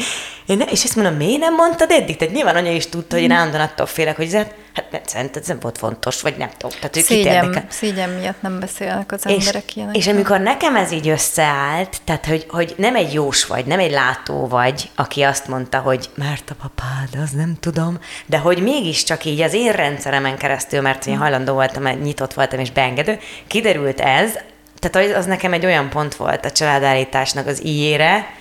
[0.50, 2.18] én ne, és ezt mondom, miért nem mondtad eddig?
[2.18, 4.54] Tehát nyilván anya is tudta, hogy én állandóan attól félek, hogy hát
[4.92, 6.78] nem, szerinted ez nem volt fontos, vagy nem tudom.
[6.80, 9.96] Tehát, szégyen, szégyen miatt nem beszélnek az és, emberek ilyenek.
[9.96, 13.92] És amikor nekem ez így összeállt, tehát hogy, hogy nem egy jós vagy, nem egy
[13.92, 19.26] látó vagy, aki azt mondta, hogy mert a papád, az nem tudom, de hogy mégiscsak
[19.26, 24.32] így az én rendszeremen keresztül, mert én hajlandó voltam, nyitott voltam és beengedő, kiderült ez,
[24.80, 28.38] tehát az nekem egy olyan pont volt a családállításnak az íjére,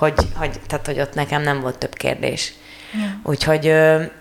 [0.00, 2.52] hogy, hogy, tehát, hogy ott nekem nem volt több kérdés.
[2.92, 3.20] Ja.
[3.22, 3.66] Úgyhogy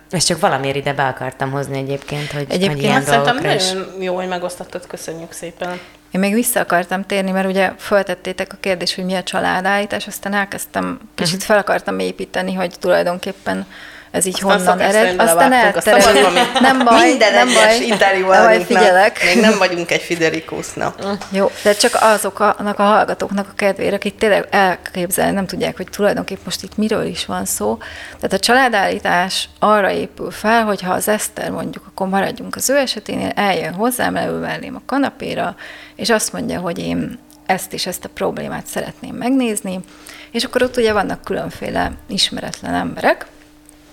[0.09, 4.15] ezt csak valamiért ide be akartam hozni egyébként, hogy, egyébként hogy ilyen szerintem nagyon jó,
[4.15, 5.79] hogy megosztottad, köszönjük szépen.
[6.11, 10.33] Én még vissza akartam térni, mert ugye föltettétek a kérdést, hogy mi a családállítás, aztán
[10.33, 11.47] elkezdtem, kicsit uh-huh.
[11.47, 13.65] fel akartam építeni, hogy tulajdonképpen
[14.11, 15.19] ez így Aztán honnan ered.
[15.19, 16.21] Aztán elterelő.
[16.59, 17.85] Nem baj, Minden nem baj.
[17.85, 19.23] interjúval baj, figyelek.
[19.23, 20.95] Még nem vagyunk egy Fiderikusnak.
[21.31, 26.43] Jó, de csak azoknak a hallgatóknak a kedvére, akik tényleg elképzelni nem tudják, hogy tulajdonképpen
[26.45, 27.77] most itt miről is van szó.
[28.15, 32.77] Tehát a családállítás arra épül fel, hogy ha az Eszter mondjuk, akkor maradjunk az ő
[32.77, 34.43] eseténél, eljön hozzám, leül
[34.75, 35.55] a kanapéra,
[35.95, 39.79] és azt mondja, hogy én ezt és ezt a problémát szeretném megnézni,
[40.31, 43.25] és akkor ott ugye vannak különféle ismeretlen emberek,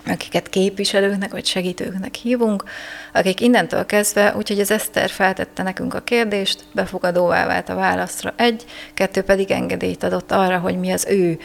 [0.07, 2.65] akiket képviselőknek vagy segítőknek hívunk,
[3.13, 8.65] akik innentől kezdve, úgyhogy az Eszter feltette nekünk a kérdést, befogadóvá vált a válaszra egy,
[8.95, 11.39] kettő pedig engedélyt adott arra, hogy mi az ő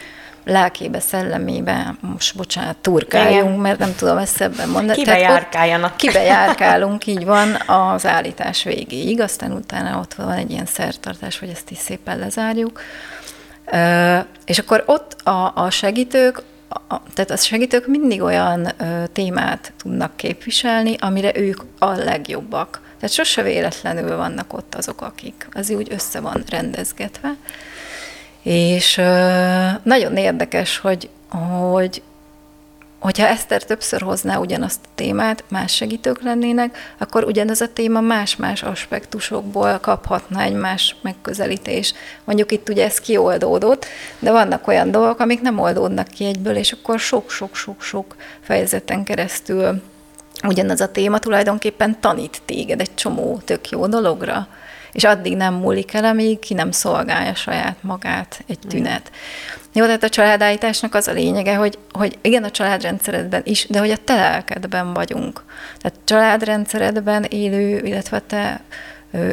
[0.44, 3.60] lelkébe, szellemébe, most bocsánat, turkáljunk, Igen.
[3.60, 4.98] mert nem tudom ezt ebben mondani.
[4.98, 5.96] Kibe járkáljanak.
[5.96, 11.48] Kibe járkálunk, így van, az állítás végéig, aztán utána ott van egy ilyen szertartás, hogy
[11.48, 12.80] ezt is szépen lezárjuk.
[14.44, 16.42] És akkor ott a, a segítők
[16.88, 22.80] a, tehát a segítők mindig olyan ö, témát tudnak képviselni, amire ők a legjobbak.
[22.96, 27.36] Tehát sose véletlenül vannak ott azok, akik az úgy össze van rendezgetve.
[28.42, 32.02] És ö, nagyon érdekes, hogy, hogy
[33.02, 38.62] hogyha Eszter többször hozná ugyanazt a témát, más segítők lennének, akkor ugyanaz a téma más-más
[38.62, 41.94] aspektusokból kaphatna egy más megközelítés.
[42.24, 43.86] Mondjuk itt ugye ez kioldódott,
[44.18, 49.82] de vannak olyan dolgok, amik nem oldódnak ki egyből, és akkor sok-sok-sok-sok fejezeten keresztül
[50.46, 54.48] ugyanaz a téma tulajdonképpen tanít téged egy csomó tök jó dologra
[54.92, 59.10] és addig nem múlik el, amíg ki nem szolgálja saját magát egy tünet.
[59.74, 63.90] Jó, tehát a családállításnak az a lényege, hogy, hogy igen, a családrendszeredben is, de hogy
[63.90, 65.42] a te lelkedben vagyunk.
[65.80, 68.60] Tehát családrendszeredben élő, illetve te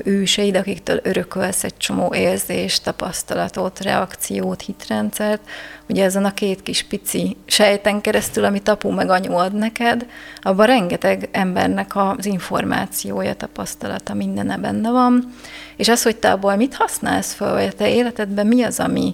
[0.04, 5.41] őseid, akiktől örökölsz egy csomó érzést, tapasztalatot, reakciót, hitrendszert.
[5.89, 10.06] Ugye ezen a két kis pici sejten keresztül, amit apu meg anyu ad neked,
[10.41, 15.34] abban rengeteg embernek az információja, tapasztalata, mindene benne van.
[15.75, 19.13] És az, hogy te abból mit használsz fel, vagy a te életedben mi az, ami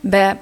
[0.00, 0.40] be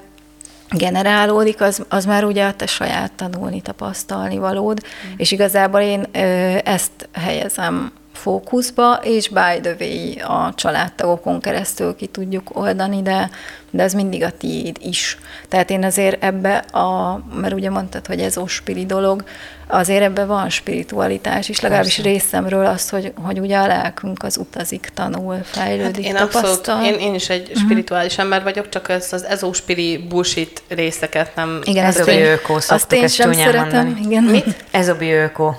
[0.71, 5.13] generálódik, az, az már ugye a te saját tanulni, tapasztalni valód, mm.
[5.17, 12.05] és igazából én ö, ezt helyezem fókuszba, és by the way a családtagokon keresztül ki
[12.05, 13.29] tudjuk oldani, de,
[13.71, 15.17] de ez mindig a tiéd is.
[15.47, 19.23] Tehát én azért ebbe a, mert ugye mondtad, hogy ez ospiri dolog,
[19.71, 22.09] azért ebben van spiritualitás is, legalábbis Persze.
[22.09, 26.51] részemről az, hogy, hogy ugye a lelkünk az utazik, tanul, fejlődik, hát én tapasztal.
[26.75, 27.63] Abszolút, én, én is egy uh-huh.
[27.63, 31.61] spirituális ember vagyok, csak ez az ezóspiri bullshit részeket nem...
[31.63, 33.85] Igen, ez a öko, azt én sem szeretem.
[33.85, 34.05] Mondani.
[34.05, 34.23] Igen.
[34.23, 34.55] Mit?
[34.71, 35.53] Ezobi öko.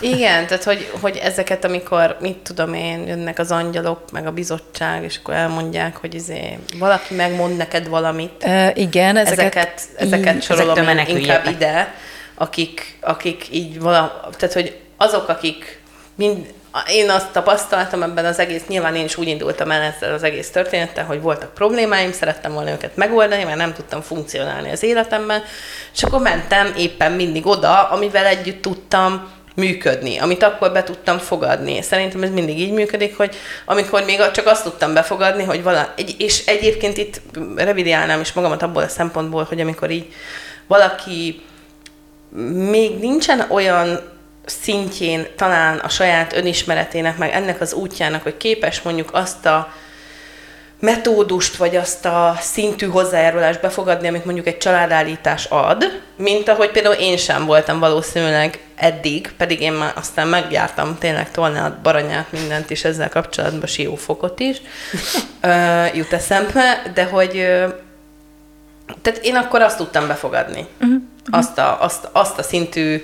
[0.00, 5.04] Igen, tehát hogy, hogy ezeket, amikor, mit tudom én, jönnek az angyalok, meg a bizottság,
[5.04, 8.44] és akkor elmondják, hogy izé, valaki megmond neked valamit.
[8.44, 11.94] Uh, igen, ezeket, ezeket, ezeket sorolom ezek inkább ide
[12.40, 15.80] akik, akik így vala, tehát hogy azok, akik
[16.14, 16.52] mind,
[16.88, 20.50] én azt tapasztaltam ebben az egész, nyilván én is úgy indultam el ezzel az egész
[20.50, 25.42] történettel, hogy voltak problémáim, szerettem volna őket megoldani, mert nem tudtam funkcionálni az életemben,
[25.94, 31.82] és akkor mentem éppen mindig oda, amivel együtt tudtam működni, amit akkor be tudtam fogadni.
[31.82, 36.46] Szerintem ez mindig így működik, hogy amikor még csak azt tudtam befogadni, hogy vala, és
[36.46, 37.20] egyébként itt
[37.56, 40.12] revidiálnám is magamat abból a szempontból, hogy amikor így
[40.66, 41.42] valaki
[42.70, 44.00] még nincsen olyan
[44.44, 49.72] szintjén talán a saját önismeretének, meg ennek az útjának, hogy képes mondjuk azt a
[50.80, 55.84] metódust, vagy azt a szintű hozzájárulást befogadni, amit mondjuk egy családállítás ad,
[56.16, 61.80] mint ahogy például én sem voltam valószínűleg eddig, pedig én már aztán megjártam tényleg tolnát,
[61.80, 64.56] baranyát, mindent is ezzel kapcsolatban, siófokot is
[65.42, 67.72] uh, jut eszembe, de hogy uh,
[69.02, 70.66] tehát én akkor azt tudtam befogadni.
[70.80, 71.02] Uh-huh.
[71.30, 73.02] Azt, a, azt, azt a szintű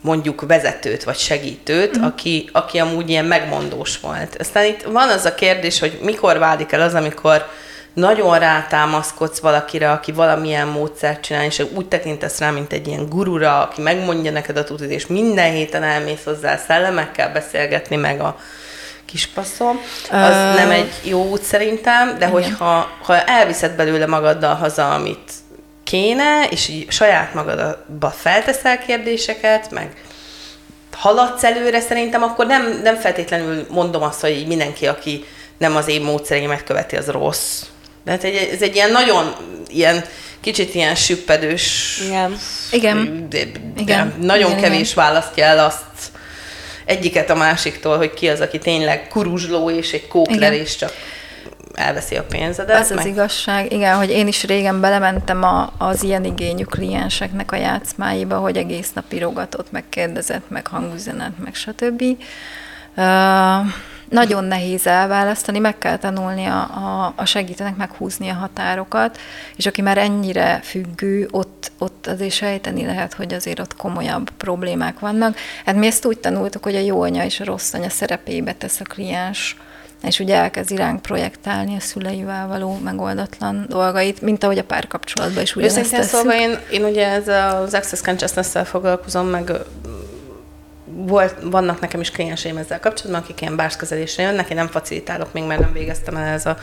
[0.00, 2.02] mondjuk vezetőt vagy segítőt, mm.
[2.02, 4.36] aki, aki amúgy ilyen megmondós volt.
[4.38, 7.46] Aztán itt van az a kérdés, hogy mikor válik el az, amikor
[7.94, 13.62] nagyon rátámaszkodsz valakire, aki valamilyen módszert csinál, és úgy tekintesz rá, mint egy ilyen gurura,
[13.62, 18.36] aki megmondja neked a tutit, és minden héten elmész hozzá szellemekkel beszélgetni, meg a
[19.04, 19.80] kispaszom.
[20.10, 22.30] Az uh, nem egy jó út szerintem, de igen.
[22.30, 25.32] hogyha ha elviszed belőle magaddal haza, amit
[25.90, 29.96] kéne, és így saját magadba felteszel kérdéseket, meg
[30.92, 35.24] haladsz előre szerintem, akkor nem, nem feltétlenül mondom azt, hogy mindenki, aki
[35.58, 37.62] nem az én módszereimet követi, az rossz.
[38.04, 39.34] De hát egy, ez egy ilyen nagyon,
[39.68, 40.04] ilyen
[40.40, 41.98] kicsit ilyen süppedős.
[42.06, 42.38] Igen.
[42.72, 43.26] Igen.
[43.28, 44.14] De, de igen.
[44.20, 45.04] Nagyon igen, kevés igen.
[45.04, 46.10] választja el azt
[46.84, 50.92] egyiket a másiktól, hogy ki az, aki tényleg kuruzsló és egy kókler, és csak
[51.80, 52.76] elveszi a pénzedet.
[52.76, 52.98] Ez meg...
[52.98, 58.38] az igazság, igen, hogy én is régen belementem a, az ilyen igényű klienseknek a játszmáiba,
[58.38, 62.02] hogy egész nap írogatott, meg kérdezett, meg hangüzenet, meg stb.
[62.96, 63.66] Uh,
[64.10, 69.18] nagyon nehéz elválasztani, meg kell tanulni a, a, a segítőnek meghúzni a határokat,
[69.56, 74.98] és aki már ennyire függő, ott, ott azért sejteni lehet, hogy azért ott komolyabb problémák
[74.98, 75.36] vannak.
[75.64, 78.80] Hát mi ezt úgy tanultuk, hogy a jó anya és a rossz anya szerepébe tesz
[78.80, 79.56] a kliens
[80.02, 85.56] és ugye elkezd iránk projektálni a szüleivel való megoldatlan dolgait, mint ahogy a párkapcsolatban is
[85.56, 89.52] ugyanezt Őszintén szóval én, én ugye ez az Access consciousness foglalkozom, meg
[90.84, 95.44] volt, vannak nekem is klienseim ezzel kapcsolatban, akik ilyen bárskezelésre jönnek, én nem facilitálok még,
[95.44, 96.56] mert nem végeztem el ez a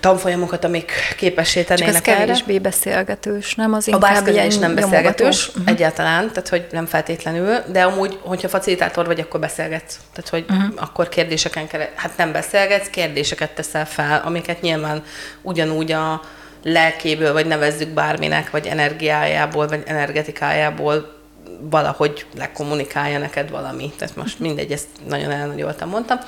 [0.00, 3.72] tanfolyamokat, amik képessé tennének Csak ez kevésbé beszélgetős, nem?
[3.72, 5.68] Az a ilyen nem beszélgetős uh-huh.
[5.68, 9.98] egyáltalán, tehát hogy nem feltétlenül, de amúgy, hogyha facilitátor vagy, akkor beszélgetsz.
[10.12, 10.82] Tehát, hogy uh-huh.
[10.82, 15.02] akkor kérdéseken kell, hát nem beszélgetsz, kérdéseket teszel fel, amiket nyilván
[15.42, 16.22] ugyanúgy a
[16.62, 21.17] lelkéből, vagy nevezzük bárminek, vagy energiájából, vagy energetikájából
[21.60, 23.92] valahogy lekommunikálja neked valami.
[23.98, 26.18] Tehát most mindegy, ezt nagyon elnagyoltam mondtam.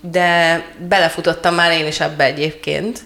[0.00, 3.00] De belefutottam már én is ebbe egyébként,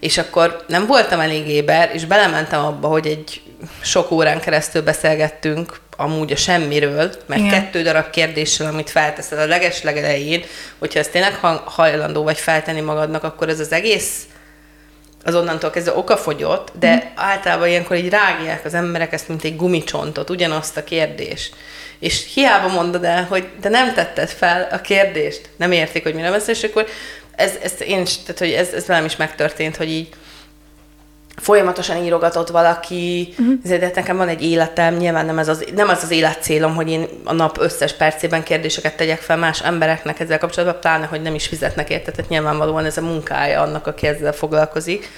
[0.00, 3.42] és akkor nem voltam elég éber, és belementem abba, hogy egy
[3.80, 7.52] sok órán keresztül beszélgettünk amúgy a semmiről, mert Igen.
[7.52, 10.44] kettő darab kérdéssel, amit felteszed a leges legelején,
[10.78, 11.34] hogyha ezt tényleg
[11.64, 14.26] hajlandó vagy feltenni magadnak, akkor ez az egész
[15.24, 16.98] az onnantól kezdve okafogyott, de mm.
[17.14, 21.54] általában ilyenkor így rágják az emberek ezt, mint egy gumicsontot, ugyanazt a kérdést.
[21.98, 26.30] És hiába mondod el, hogy de nem tetted fel a kérdést, nem értik, hogy mire
[26.30, 26.86] beszél, és akkor
[27.36, 30.08] ez, ez én is, tehát hogy ez, ez velem is megtörtént, hogy így
[31.36, 33.54] folyamatosan írogatott valaki, uh-huh.
[33.64, 37.06] ezért nekem van egy életem, nyilván nem ez az, nem az az életcélom, hogy én
[37.24, 41.46] a nap összes percében kérdéseket tegyek fel más embereknek ezzel kapcsolatban, pláne, hogy nem is
[41.46, 45.10] fizetnek érte, tehát nyilvánvalóan ez a munkája annak, aki ezzel foglalkozik.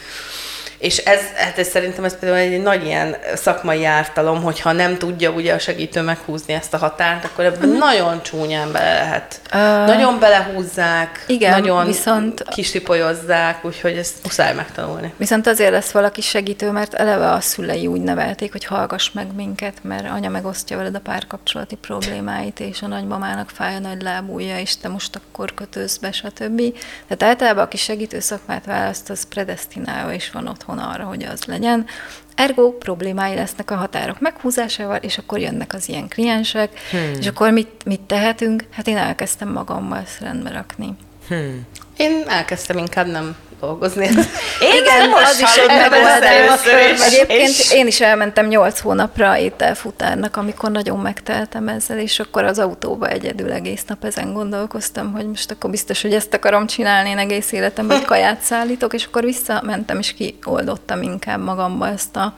[0.78, 5.30] És ez, hát ez szerintem ez például egy nagy ilyen szakmai ártalom, hogyha nem tudja
[5.30, 7.78] ugye a segítő meghúzni ezt a határt, akkor ebben uh-huh.
[7.78, 9.40] nagyon csúnyán bele lehet.
[9.52, 15.12] Uh, nagyon belehúzzák, igen, nagyon viszont, kisipolyozzák, úgyhogy ezt muszáj megtanulni.
[15.16, 19.74] Viszont azért lesz valaki segítő, mert eleve a szülei úgy nevelték, hogy hallgass meg minket,
[19.82, 24.76] mert anya megosztja veled a párkapcsolati problémáit, és a nagymamának fáj a nagy lábúja, és
[24.76, 26.62] te most akkor kötőzz be, stb.
[27.08, 31.44] Tehát általában, aki segítő szakmát választ, az predestinálva is van ott otthon arra, hogy az
[31.44, 31.86] legyen.
[32.34, 37.14] Ergo problémái lesznek a határok meghúzásával, és akkor jönnek az ilyen kliensek, hmm.
[37.18, 38.64] és akkor mit, mit tehetünk?
[38.70, 40.96] Hát én elkezdtem magammal ezt rendbe rakni.
[41.28, 41.66] Hmm.
[41.96, 44.04] Én elkezdtem inkább nem dolgozni.
[44.68, 47.00] Én Igen, az is egy.
[47.00, 53.08] Egyébként én is elmentem nyolc hónapra ételfutárnak, amikor nagyon megteltem ezzel, és akkor az autóba
[53.08, 57.52] egyedül egész nap ezen gondolkoztam, hogy most akkor biztos, hogy ezt akarom csinálni én egész
[57.52, 62.34] életemben, hogy kaját szállítok, és akkor visszamentem, és kioldottam inkább magamba ezt a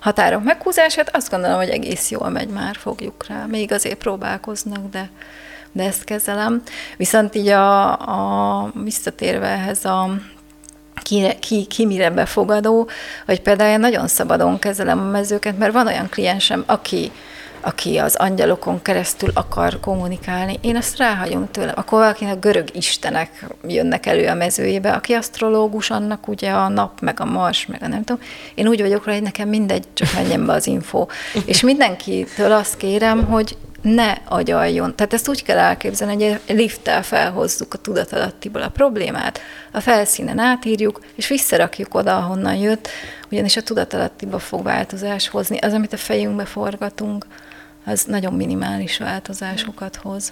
[0.00, 1.16] határok meghúzását.
[1.16, 3.44] Azt gondolom, hogy egész jól megy már, fogjuk rá.
[3.48, 5.10] Még azért próbálkoznak, de
[5.72, 6.62] de ezt kezelem.
[6.96, 10.10] Viszont így a, a visszatérve ehhez a
[11.02, 12.88] ki, ki, ki mire befogadó,
[13.26, 17.10] hogy például én nagyon szabadon kezelem a mezőket, mert van olyan kliensem, aki
[17.60, 21.70] aki az angyalokon keresztül akar kommunikálni, én azt ráhagyom tőle.
[21.70, 27.20] Akkor valakinek görög istenek jönnek elő a mezőjébe, aki asztrológus, annak ugye a nap, meg
[27.20, 28.22] a mars, meg a nem tudom.
[28.54, 31.06] Én úgy vagyok rá, hogy nekem mindegy, csak menjen be az info.
[31.44, 34.96] És mindenkitől azt kérem, hogy ne agyaljon.
[34.96, 39.40] Tehát ezt úgy kell elképzelni, hogy egy lifttel felhozzuk a tudatalattiból a problémát,
[39.72, 42.88] a felszínen átírjuk, és visszarakjuk oda, ahonnan jött,
[43.30, 45.58] ugyanis a tudatalattiba fog változás hozni.
[45.58, 47.26] Az, amit a fejünkbe forgatunk,
[47.84, 50.30] az nagyon minimális változásokat hoz.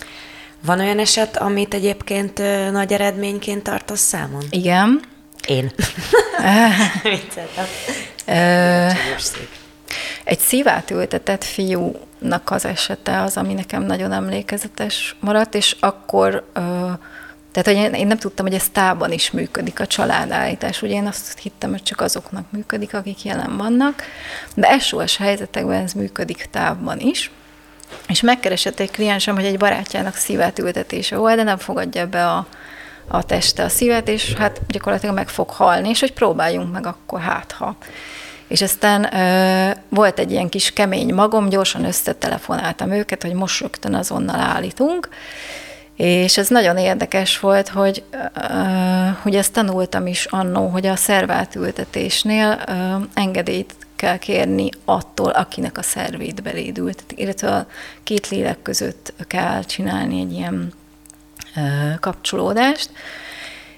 [0.65, 2.39] Van olyan eset, amit egyébként
[2.71, 4.43] nagy eredményként tartasz számon?
[4.51, 5.01] Igen.
[5.47, 5.73] Én.
[10.25, 16.45] Egy szívát ültetett fiúnak az esete az, ami nekem nagyon emlékezetes maradt, és akkor
[17.63, 20.83] tehát, hogy én, nem tudtam, hogy ez tában is működik a családállítás.
[20.83, 24.03] Ugye én azt hittem, hogy csak azoknak működik, akik jelen vannak,
[24.55, 27.31] de SOS helyzetekben ez működik távban is.
[28.09, 32.47] És megkeresett egy kliensem, hogy egy barátjának szívát ültetése volt, de nem fogadja be a,
[33.09, 37.21] a teste a szívet, és hát gyakorlatilag meg fog halni, és hogy próbáljunk meg akkor
[37.21, 37.77] hát, ha.
[38.49, 43.95] És aztán ö, volt egy ilyen kis kemény magom, gyorsan összetelefonáltam őket, hogy most rögtön
[43.95, 45.09] azonnal állítunk,
[45.97, 48.03] és ez nagyon érdekes volt, hogy,
[48.35, 55.79] uh, hogy ezt tanultam is annó, hogy a szervátültetésnél uh, engedélyt kell kérni attól, akinek
[55.79, 57.67] a szervét belédült, illetve a
[58.03, 60.73] két lélek között kell csinálni egy ilyen
[61.57, 62.91] uh, kapcsolódást.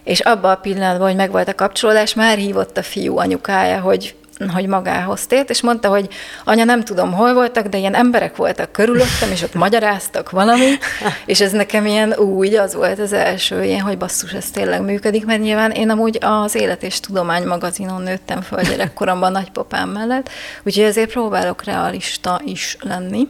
[0.05, 4.15] És abban a pillanatban, hogy megvolt a kapcsolódás, már hívott a fiú anyukája, hogy
[4.53, 6.09] hogy magához tért, és mondta, hogy
[6.45, 10.71] anya, nem tudom, hol voltak, de ilyen emberek voltak körülöttem, és ott magyaráztak valami,
[11.27, 15.25] és ez nekem ilyen úgy, az volt az első ilyen, hogy basszus, ez tényleg működik,
[15.25, 20.31] mert nyilván én amúgy az Élet és Tudomány magazinon nőttem föl gyerekkoromban nagypapám mellett,
[20.63, 23.29] úgyhogy ezért próbálok realista is lenni.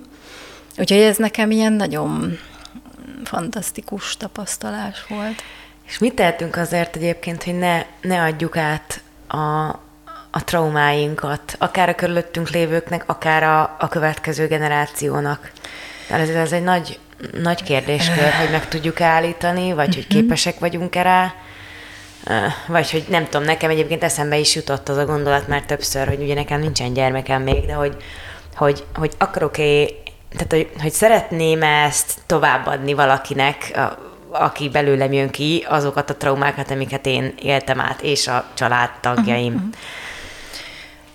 [0.79, 2.39] Úgyhogy ez nekem ilyen nagyon
[3.25, 5.43] fantasztikus tapasztalás volt.
[5.87, 9.79] És mit tehetünk azért egyébként, hogy ne, ne adjuk át a,
[10.31, 15.51] a traumáinkat, akár a körülöttünk lévőknek, akár a, a következő generációnak.
[16.11, 16.99] Ez, ez egy nagy,
[17.33, 20.19] nagy kérdéskör, hogy meg tudjuk állítani, vagy hogy mhm.
[20.19, 21.35] képesek vagyunk-e rá,
[22.67, 26.23] vagy hogy nem tudom, nekem egyébként eszembe is jutott az a gondolat már többször, hogy
[26.23, 27.97] ugye nekem nincsen gyermekem még, de hogy,
[28.57, 29.87] hogy, hogy akarok-e,
[30.31, 33.81] tehát hogy, hogy szeretném ezt továbbadni valakinek,
[34.31, 39.55] aki belőlem jön ki, azokat a traumákat, amiket én éltem át, és a családtagjaim.
[39.55, 39.71] Uh-huh.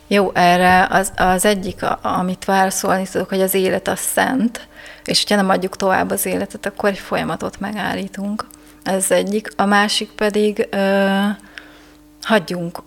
[0.07, 4.67] Jó, erre az, az egyik, amit válaszolni tudok, hogy az élet az szent,
[5.05, 8.45] és hogyha nem adjuk tovább az életet, akkor egy folyamatot megállítunk.
[8.83, 9.51] Ez egyik.
[9.55, 11.07] A másik pedig ö,
[12.21, 12.79] hagyjunk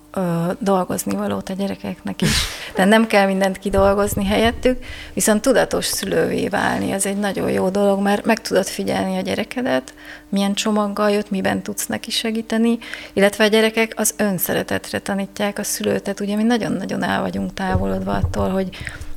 [0.59, 2.31] dolgozni valót a gyerekeknek is.
[2.75, 8.01] De nem kell mindent kidolgozni helyettük, viszont tudatos szülővé válni, ez egy nagyon jó dolog,
[8.01, 9.95] mert meg tudod figyelni a gyerekedet,
[10.29, 12.79] milyen csomaggal jött, miben tudsz neki segíteni,
[13.13, 18.49] illetve a gyerekek az önszeretetre tanítják a szülőt, ugye mi nagyon-nagyon el vagyunk távolodva attól,
[18.49, 18.69] hogy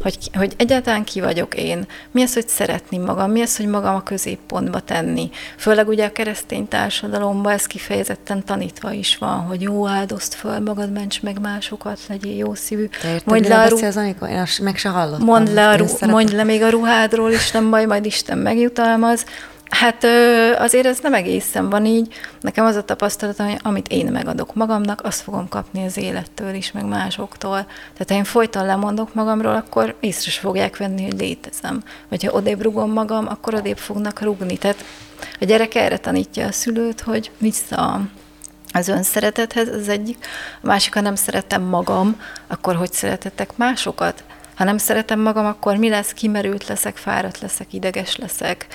[0.02, 3.96] hogy, hogy egyáltalán ki vagyok én, mi az, hogy szeretni magam, mi az, hogy magam
[3.96, 5.30] a középpontba tenni.
[5.58, 10.92] Főleg ugye a keresztény társadalomban ez kifejezetten tanítva is van, hogy jó áldozd föl magad,
[10.92, 12.90] ments meg másokat, legyél jó szívű.
[13.02, 15.26] Te mondj le, a ru- az, amikor én meg se hallottam.
[15.26, 19.26] Mondd le, a ru- mondj le még a ruhádról is, nem baj, majd Isten megjutalmaz.
[19.70, 20.04] Hát
[20.58, 22.14] azért ez nem egészen van így.
[22.42, 26.72] Nekem az a tapasztalatom, hogy amit én megadok magamnak, azt fogom kapni az élettől is,
[26.72, 27.66] meg másoktól.
[27.94, 31.84] Tehát ha én folyton lemondok magamról, akkor észre is fogják venni, hogy létezem.
[32.10, 34.58] Vagy ha odébb rugom magam, akkor odébb fognak rugni.
[34.58, 34.84] Tehát
[35.40, 38.02] a gyerek erre tanítja a szülőt, hogy vissza
[38.72, 40.26] az önszeretethez, az egyik.
[40.62, 44.24] A másik, ha nem szeretem magam, akkor hogy szeretetek másokat?
[44.56, 46.14] Ha nem szeretem magam, akkor mi lesz?
[46.14, 48.68] Kimerült leszek, fáradt leszek, ideges leszek,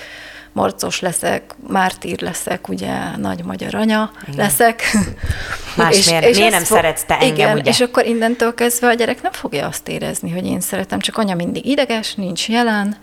[0.55, 4.35] marcos leszek, mártír leszek, ugye nagy magyar anya igen.
[4.35, 4.81] leszek.
[5.77, 7.69] Más és, miért, és miért nem fog, szeretsz te engem, igen, ugye?
[7.69, 11.35] és akkor innentől kezdve a gyerek nem fogja azt érezni, hogy én szeretem, csak anya
[11.35, 12.97] mindig ideges, nincs jelen,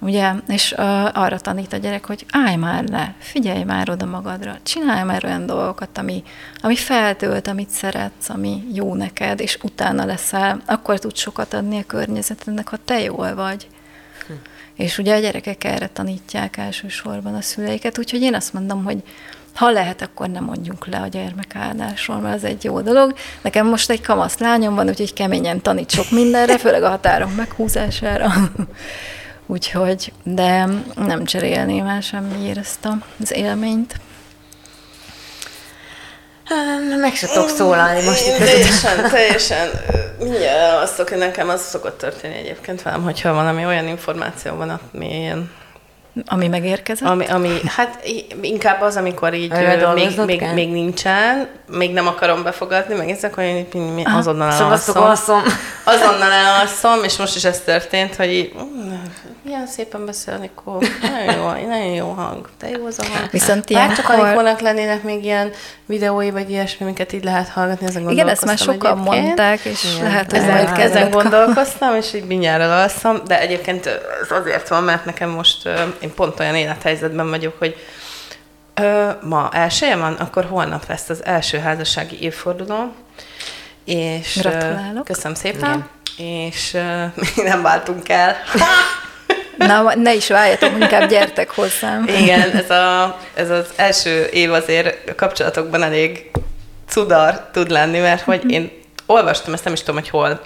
[0.00, 4.58] ugye, és uh, arra tanít a gyerek, hogy állj már le, figyelj már oda magadra,
[4.62, 6.22] csinálj már olyan dolgokat, ami,
[6.60, 11.86] ami feltölt, amit szeretsz, ami jó neked, és utána leszel, akkor tud sokat adni a
[11.86, 13.68] környezetednek, ha te jól vagy.
[14.80, 19.02] És ugye a gyerekek erre tanítják elsősorban a szüleiket, úgyhogy én azt mondom, hogy
[19.54, 23.14] ha lehet, akkor nem mondjunk le a gyermekáldásról, mert az egy jó dolog.
[23.42, 28.32] Nekem most egy kamasz lányom van, úgyhogy keményen tanít sok mindenre, főleg a határok meghúzására.
[29.46, 32.88] úgyhogy, de nem cserélném el semmiért ezt
[33.20, 34.00] az élményt.
[37.00, 38.36] Meg se tudok szólalni most itt.
[38.36, 39.68] Teljesen, teljesen
[40.40, 45.18] Ja, azt szok, nekem az szokott történni egyébként velem, hogyha valami olyan információ van, ami
[45.18, 45.50] ilyen
[46.26, 47.08] ami megérkezett?
[47.08, 48.06] Ami, ami, hát
[48.40, 49.52] inkább az, amikor így
[49.94, 55.42] még, még, még, nincsen, még nem akarom befogadni, meg ezek, hogy én azonnal szóval elalszom.
[55.84, 58.94] Azonnal elalszom, és most is ez történt, hogy így, mm,
[59.42, 63.30] milyen szépen beszél Nikó, nagyon jó, nagyon jó hang, de jó az a hang.
[63.30, 65.52] Viszont ilyen csak a Nikónak lennének még ilyen
[65.86, 69.24] videói, vagy ilyesmi, amiket így lehet hallgatni, ezen Igen, ezt már sokan egyébként.
[69.24, 70.06] mondták, és Igen.
[70.06, 75.04] lehet, hogy majd ezen gondolkoztam, és így mindjárt elalszom, de egyébként ez azért van, mert
[75.04, 75.68] nekem most
[76.00, 77.76] én pont olyan élethelyzetben vagyok, hogy
[78.80, 82.92] ö, ma elsője van, akkor holnap lesz az első házassági évforduló,
[83.84, 85.04] és Gratulálok.
[85.04, 86.28] köszönöm szépen, Igen.
[86.28, 87.04] és ö,
[87.36, 88.36] mi nem váltunk el.
[89.56, 92.08] Na, ne is váljatok, inkább gyertek hozzám.
[92.08, 96.30] Igen, ez, a, ez az első év azért kapcsolatokban elég
[96.88, 98.70] cudar tud lenni, mert hogy én
[99.06, 100.40] olvastam, ezt nem is tudom, hogy hol,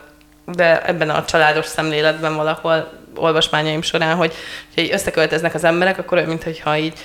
[0.46, 4.34] de ebben a családos szemléletben valahol olvasmányaim során, hogy
[4.74, 6.98] ha összeköltöznek az emberek, akkor olyan, mintha így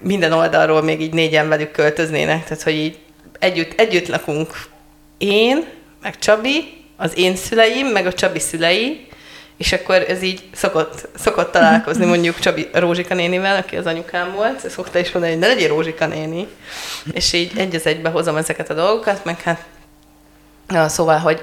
[0.00, 2.98] minden oldalról még így négyen velük költöznének, tehát hogy így
[3.38, 4.66] együtt, együtt lakunk
[5.18, 5.64] én,
[6.02, 9.06] meg Csabi, az én szüleim, meg a Csabi szülei,
[9.56, 14.70] és akkor ez így szokott, szokott találkozni mondjuk Csabi Rózsika nénivel, aki az anyukám volt,
[14.70, 16.46] szokta is mondani, hogy ne legyél Rózsika néni,
[17.12, 19.64] és így egy az egybe hozom ezeket a dolgokat, meg hát
[20.68, 21.42] ja, szóval, hogy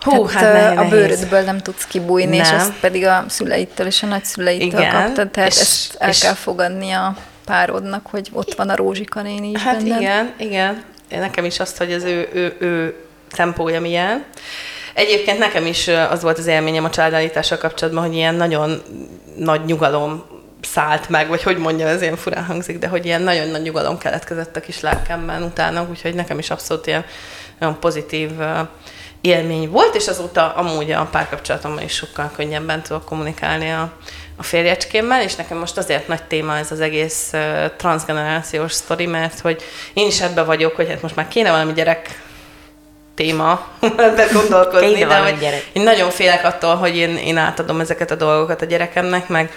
[0.00, 2.44] Hú, hát, hát a bőrödből nem tudsz kibújni, nem.
[2.44, 6.18] és ezt pedig a szüleittől és a nagyszüleittől Igen, kaptad, tehát és, ezt el és
[6.18, 10.00] kell fogadni a párodnak, hogy ott van a Rózsika néni is Hát benned.
[10.00, 10.84] igen, igen.
[11.08, 12.94] Nekem is azt, hogy az ő, ő, ő
[13.30, 14.24] tempója milyen.
[14.94, 18.82] Egyébként nekem is az volt az élményem a családállítással kapcsolatban, hogy ilyen nagyon
[19.36, 20.24] nagy nyugalom
[20.60, 23.98] szállt meg, vagy hogy mondjam, ez ilyen furán hangzik, de hogy ilyen nagyon nagy nyugalom
[23.98, 27.04] keletkezett a kis lelkemben utána, úgyhogy nekem is abszolút ilyen
[27.58, 28.30] nagyon pozitív
[29.26, 33.92] élmény volt, és azóta amúgy a párkapcsolatomban is sokkal könnyebben tudok kommunikálni a,
[34.36, 37.40] a férjecskémmel, és nekem most azért nagy téma ez az egész uh,
[37.76, 39.62] transgenerációs sztori, mert hogy
[39.94, 42.20] én is ebbe vagyok, hogy hát most már kéne valami gyerek
[43.14, 48.14] téma ebben gondolkodni, de hogy én nagyon félek attól, hogy én, én átadom ezeket a
[48.14, 49.52] dolgokat a gyerekemnek, meg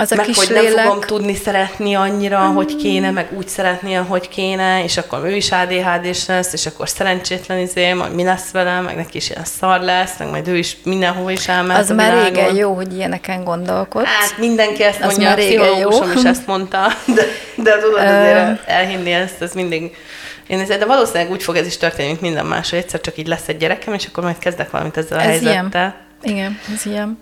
[0.00, 0.74] az a meg kis hogy lélek...
[0.74, 2.54] nem fogom tudni szeretni annyira, mm.
[2.54, 6.88] hogy kéne, meg úgy szeretni, ahogy kéne, és akkor ő is ADHD-s lesz, és akkor
[6.88, 10.56] szerencsétlen izé, majd mi lesz vele, meg neki is ilyen szar lesz, meg majd ő
[10.56, 14.06] is mindenhol is elmehet Az már régen jó, hogy ilyeneken gondolkodsz.
[14.06, 17.22] Hát mindenki ezt az mondja, a pszichológusom is ezt mondta, de,
[17.54, 19.96] de tudod, azért elhinni ezt, ez mindig
[20.46, 23.18] én ezért, de valószínűleg úgy fog ez is történni, mint minden más, hogy egyszer csak
[23.18, 25.94] így lesz egy gyerekem, és akkor majd kezdek valamit ezzel a ez helyzettel.
[26.22, 26.36] Ilyen.
[26.36, 27.18] Igen, ez ilyen.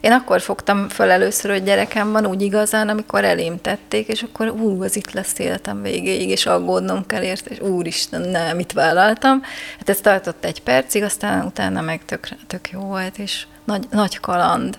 [0.00, 4.48] Én akkor fogtam föl először, hogy gyerekem van úgy igazán, amikor elém tették, és akkor
[4.48, 9.42] ú, az itt lesz életem végéig, és aggódnom kell érte, és úristen, nem, mit vállaltam.
[9.78, 14.20] Hát ez tartott egy percig, aztán utána meg tök, tök jó volt, és nagy, nagy
[14.20, 14.78] kaland.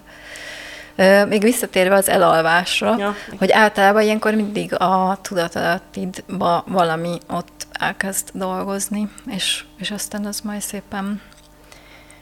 [1.28, 3.16] Még visszatérve az elalvásra, ja.
[3.38, 10.62] hogy általában ilyenkor mindig a tudatalattidba valami ott elkezd dolgozni, és, és aztán az majd
[10.62, 11.22] szépen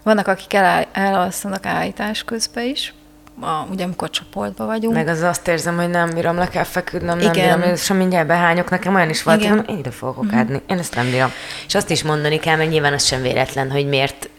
[0.08, 2.94] vannak, akik el, elalszanak állítás közben is,
[3.42, 4.94] a, ugye amikor csoportban vagyunk.
[4.94, 7.60] Meg az azt érzem, hogy nem bírom, le kell feküdnöm, nem Igen.
[7.60, 10.56] bírom, és mindjárt behányok, nekem olyan is volt, hogy én ide fogok mm-hmm.
[10.68, 11.32] én ezt nem bírom.
[11.68, 14.30] És azt is mondani kell, meg nyilván az sem véletlen, hogy miért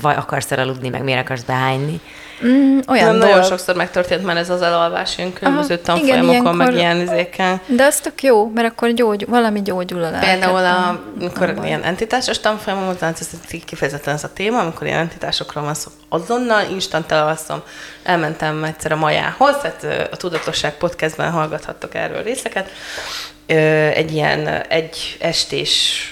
[0.00, 2.00] vagy akarsz elaludni, meg miért akarsz behányni.
[2.44, 7.00] Mm, olyan nem, nagyon sokszor megtörtént már ez az elalvás ilyen különböző tanfolyamokon, meg ilyen
[7.00, 7.60] izéken.
[7.66, 11.82] De az tök jó, mert akkor gyógy, valami gyógyul a Például, a, amikor a ilyen
[11.82, 13.28] entitásos tanfolyamon, ez
[13.64, 17.62] kifejezetten ez a téma, amikor ilyen entitásokról van szó, azonnal instant elalszom.
[18.02, 22.70] Elmentem egyszer a Majához, tehát a Tudatosság podcastben hallgathattok erről részeket.
[23.94, 26.10] Egy ilyen egy estés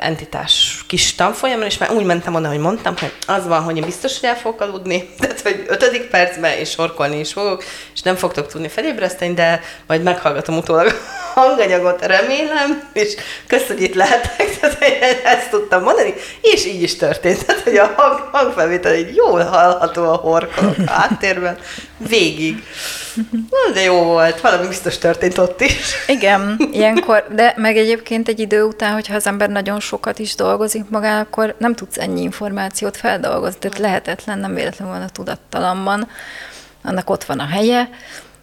[0.00, 3.84] entitás kis tanfolyamon, és már úgy mentem oda, hogy mondtam, hogy az van, hogy én
[3.84, 8.16] biztos, hogy el fogok aludni, tehát hogy ötödik percben és sorkolni is fogok, és nem
[8.16, 13.14] fogtok tudni felébreszteni, de majd meghallgatom utólag a hanganyagot, remélem, és
[13.46, 18.28] köszönjük, itt lehetek, tehát ezt tudtam mondani, és így is történt, tehát hogy a hang,
[18.32, 21.58] hangfelvétel így jól hallható a horkolok áttérben,
[22.08, 22.62] végig.
[23.30, 25.94] Na, de jó volt, valami biztos történt ott is.
[26.06, 30.88] Igen, ilyenkor, de meg egyébként egy idő után, hogyha az ember nagyon sokat is dolgozik
[30.88, 36.08] magán, akkor nem tudsz ennyi információt feldolgozni, tehát lehetetlen, nem véletlenül van a tudattalamban,
[36.82, 37.88] annak ott van a helye,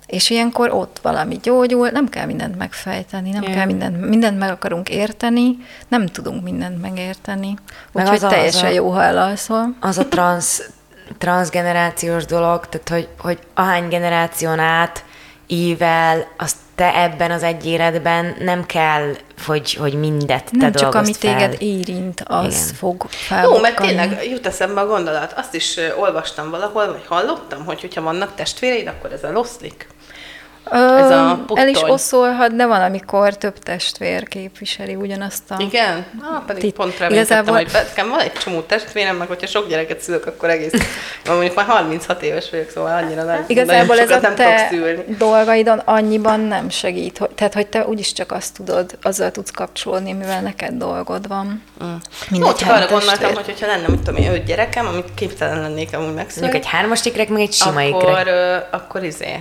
[0.08, 3.55] és ilyenkor ott valami gyógyul, nem kell mindent megfejteni, nem Igen.
[3.55, 7.53] kell mindent, mindent meg akarunk érteni, nem tudunk mindent megérteni.
[7.91, 9.76] Úgyhogy teljesen az a, jó, ha elalszol.
[9.80, 10.70] Az a transz,
[11.18, 15.03] transgenerációs dolog, tehát hogy, hogy ahány generáción át
[15.47, 19.14] ível, azt te ebben az egy életben nem kell,
[19.45, 21.34] hogy, hogy mindet te Nem csak ami fel.
[21.34, 22.76] téged érint, az Igen.
[22.76, 23.62] fog Jó, felbukkani.
[23.62, 25.34] mert tényleg jut eszembe a gondolat.
[25.36, 29.88] Azt is olvastam valahol, vagy hallottam, hogy hogyha vannak testvéreid, akkor ez eloszlik.
[29.89, 29.96] Ö,
[30.72, 31.91] ez a El is puttony.
[31.93, 35.55] oszolhat, de van, amikor több testvér képviseli ugyanazt a...
[35.59, 36.05] Igen?
[36.22, 39.68] Ah, pedig Tit- pont reménykedtem, igazából- hogy nekem van egy csomó testvérem, meg hogyha sok
[39.68, 40.72] gyereket szülök, akkor egész...
[41.26, 44.70] mondjuk már 36 éves vagyok, szóval annyira nem, Igazából nagyon ez a nem te
[45.18, 50.11] dolgaidon annyiban nem segít, hogy, tehát hogy te úgyis csak azt tudod, azzal tudsz kapcsolódni,
[50.13, 51.63] mivel neked dolgod van.
[51.84, 51.93] Mm.
[52.30, 55.95] Mindegy, csak arra gondoltam, hogy hogyha lenne, mit tudom én, öt gyerekem, amit képtelen lennék
[55.95, 58.26] amúgy megszülni, Mondjuk egy hármas ikrek, meg egy sima akkor, ikrek.
[58.28, 59.36] ö, akkor izé,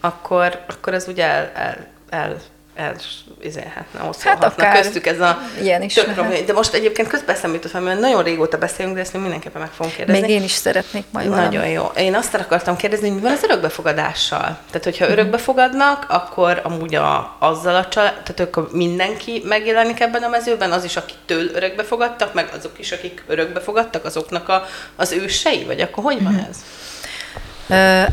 [0.00, 1.76] akkor, akkor ez ugye el, el,
[2.10, 2.36] el,
[2.74, 2.94] el
[3.42, 4.44] izélhetne, oszolhatna.
[4.48, 6.46] Hát akár Köztük ez a ilyen is tök probléma.
[6.46, 9.70] De most egyébként közben jutott, valami, mert nagyon régóta beszélünk, de ezt még mindenképpen meg
[9.70, 10.20] fogom kérdezni.
[10.20, 11.44] Még én is szeretnék majd valami.
[11.56, 11.90] Nagyon jó.
[11.96, 14.40] Én azt akartam kérdezni, hogy mi van az örökbefogadással?
[14.66, 15.12] Tehát, hogyha Mhm.
[15.12, 20.84] örökbefogadnak, akkor amúgy a, azzal a család, tehát akkor mindenki megjelenik ebben a mezőben, az
[20.84, 24.64] is, akitől örökbefogadtak, meg azok is, akik örökbefogadtak, azoknak a,
[24.96, 26.24] az ősei, vagy akkor hogy Mhm.
[26.24, 26.56] van ez?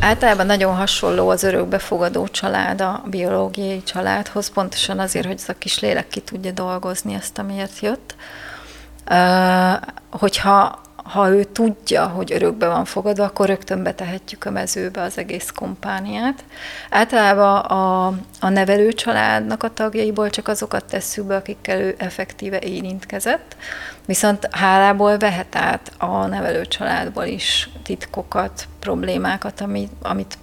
[0.00, 5.78] Általában nagyon hasonló az örökbefogadó család a biológiai családhoz, pontosan azért, hogy ez a kis
[5.78, 8.14] lélek ki tudja dolgozni ezt, amiért jött.
[10.10, 10.80] Hogyha
[11.12, 16.44] ha ő tudja, hogy örökbe van fogadva, akkor rögtön betehetjük a mezőbe az egész kompániát.
[16.90, 18.06] Általában a,
[18.40, 23.56] a nevelő családnak a tagjaiból csak azokat tesszük be, akikkel ő effektíve érintkezett,
[24.08, 30.38] viszont hálából vehet át a nevelő családból is titkokat, problémákat, amit, amit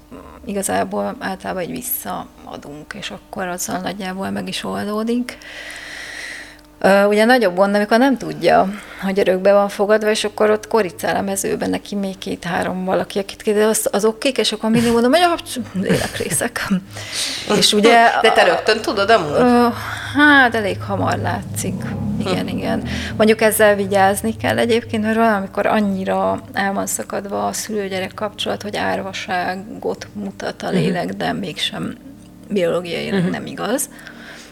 [0.45, 5.37] igazából általában egy visszaadunk, és akkor azzal nagyjából meg is oldódik.
[7.07, 8.69] Ugye nagyobb gond, amikor nem tudja,
[9.01, 13.41] hogy örökbe van fogadva, és akkor ott koricál a mezőben neki még két-három valaki, akit
[13.41, 15.35] kérdez, az, azok kik, és akkor mindig mondom, hogy a
[15.73, 16.67] lélekrészek.
[17.59, 18.09] és ugye...
[18.21, 19.73] De te rögtön tudod amúgy?
[20.15, 21.73] Hát elég hamar látszik.
[22.19, 22.87] Igen, igen.
[23.17, 28.75] Mondjuk ezzel vigyázni kell egyébként, mert valamikor annyira el van szakadva a szülő-gyerek kapcsolat, hogy
[28.75, 31.97] árvaságot mutat a lélek, de mégsem
[32.49, 33.89] biológiailag nem igaz.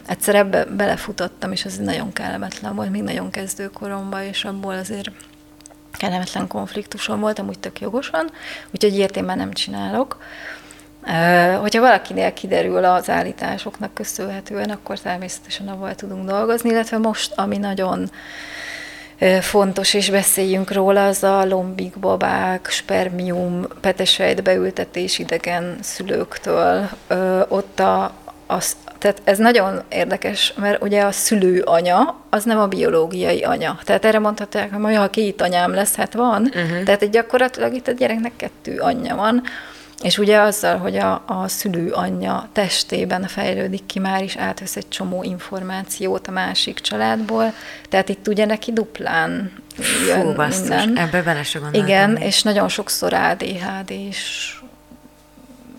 [0.07, 5.11] Egyszer ebbe belefutottam, és ez nagyon kellemetlen volt, még nagyon kezdőkoromban, és abból azért
[5.91, 8.29] kellemetlen konfliktusom volt, amúgy tök jogosan,
[8.71, 10.17] úgyhogy ilyet én már nem csinálok.
[11.59, 18.09] Hogyha valakinél kiderül az állításoknak köszönhetően, akkor természetesen avval tudunk dolgozni, illetve most, ami nagyon
[19.41, 26.89] fontos, és beszéljünk róla, az a lombik babák, spermium, petesejt beültetés idegen szülőktől.
[27.47, 28.11] Ott a,
[28.47, 33.79] az, tehát ez nagyon érdekes, mert ugye a szülő anya, az nem a biológiai anya.
[33.83, 36.41] Tehát erre mondhatják, hogy ha két anyám lesz, hát van.
[36.41, 36.83] Uh-huh.
[36.83, 39.43] Tehát gyakorlatilag itt a gyereknek kettő anyja van.
[40.03, 44.87] És ugye azzal, hogy a, a szülő anyja testében fejlődik ki, már is átvesz egy
[44.87, 47.53] csomó információt a másik családból,
[47.89, 49.51] tehát itt ugye neki duplán
[50.07, 50.97] jön Fú, basszus, minden.
[50.97, 52.23] ebbe bele se gondoltam Igen, még.
[52.23, 54.53] és nagyon sokszor ADHD és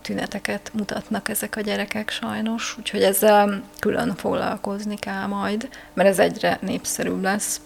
[0.03, 6.59] tüneteket mutatnak ezek a gyerekek sajnos, úgyhogy ezzel külön foglalkozni kell majd, mert ez egyre
[6.61, 7.61] népszerűbb lesz.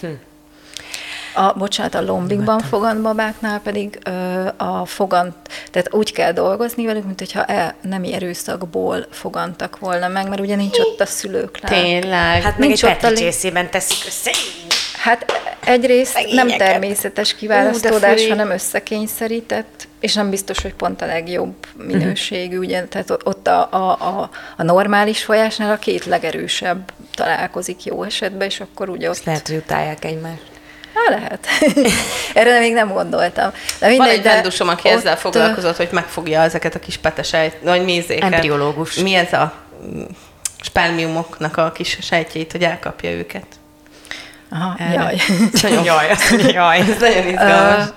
[0.00, 0.06] Hm.
[1.34, 5.34] A, bocsánat, a lombikban fogant babáknál pedig ö, a fogant,
[5.70, 10.56] tehát úgy kell dolgozni velük, mint hogyha el, nemi erőszakból fogantak volna meg, mert ugye
[10.56, 11.80] nincs ott a szülők lelke.
[11.80, 12.42] Tényleg.
[12.42, 14.30] Hát meg egy Nincs ott a Petri lé- csészében teszik össze.
[14.98, 15.32] Hát
[15.64, 16.58] egyrészt nem Szegényeket.
[16.58, 18.28] természetes Ú, kiválasztódás, furi.
[18.28, 23.90] hanem összekényszerített, és nem biztos, hogy pont a legjobb minőségű, ugye, tehát ott a, a,
[23.90, 29.14] a, a normális folyásnál a két legerősebb találkozik jó esetben, és akkor ugye ott...
[29.14, 30.51] Azt lehet, hogy utálják egymást.
[30.94, 31.46] Hát lehet.
[32.34, 33.50] Erre még nem gondoltam.
[33.50, 36.96] De Van mindegy, egy de vendusom, aki ott, ezzel foglalkozott, hogy megfogja ezeket a kis
[36.96, 38.32] petesejt, vagy mézéket.
[38.32, 38.94] Embriológus.
[38.94, 39.52] Mi ez a
[39.86, 40.02] mm,
[40.62, 43.46] spermiumoknak a kis sejtjeit, hogy elkapja őket.
[44.50, 44.92] Aha, Erre.
[44.92, 45.16] jaj.
[45.62, 46.16] Nagyon, Jaj,
[46.52, 46.78] jaj.
[46.90, 47.88] ez nagyon izgalmas.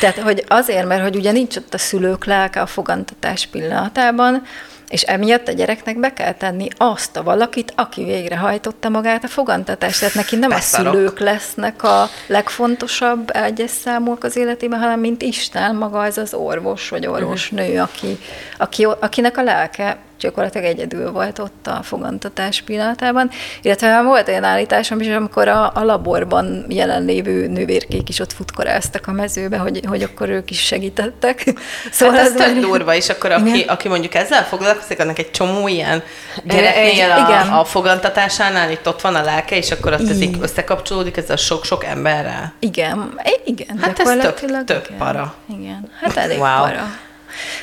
[0.00, 4.46] Tehát, hogy azért, mert hogy ugye nincs ott a szülők lelke a fogantatás pillanatában,
[4.92, 9.98] és emiatt a gyereknek be kell tenni azt a valakit, aki végrehajtotta magát a fogantatást.
[9.98, 10.92] Tehát neki nem Beszarok.
[10.92, 16.34] a szülők lesznek a legfontosabb egyes számúak az életében, hanem mint Isten, maga ez az
[16.34, 18.18] orvos vagy orvosnő, aki,
[18.58, 23.30] aki, akinek a lelke gyakorlatilag egyedül volt ott a fogantatás pillanatában.
[23.62, 29.06] Illetve már volt olyan állításom is, amikor a, a laborban jelenlévő nővérkék is ott futkoráztak
[29.06, 31.44] a mezőbe, hogy, hogy akkor ők is segítettek.
[31.90, 33.68] Szóval hát ez már- tök durva is, akkor aki, Igen.
[33.68, 36.02] aki mondjuk ezzel foglalkozik, annak egy csomó ilyen
[36.44, 37.48] gyereknél igen.
[37.48, 41.84] a, a fogantatásánál itt ott van a lelke, és akkor ott ez összekapcsolódik ezzel sok-sok
[41.84, 42.52] emberrel.
[42.58, 43.78] Igen, igen.
[43.80, 44.98] Hát ez tök- tök igen.
[44.98, 45.34] para.
[45.58, 46.60] Igen, hát elég wow.
[46.60, 47.10] para.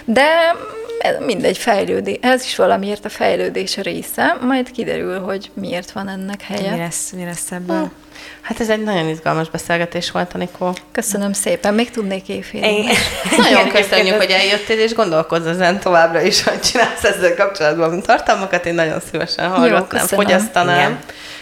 [0.05, 0.55] De
[1.25, 6.71] mindegy fejlődés, ez is valamiért a fejlődés része, majd kiderül, hogy miért van ennek helye.
[6.71, 7.81] Mi lesz, mi lesz ebből?
[7.81, 7.87] Hm.
[8.41, 10.75] Hát ez egy nagyon izgalmas beszélgetés volt, Anikó.
[10.91, 12.61] Köszönöm szépen, még tudnék éjfél.
[13.37, 18.73] nagyon köszönjük, hogy eljöttél, és gondolkozz ezen továbbra is, hogy csinálsz ezzel kapcsolatban tartalmakat, én
[18.73, 20.99] nagyon szívesen hallgatnám, Jó, fogyasztanám, Igen.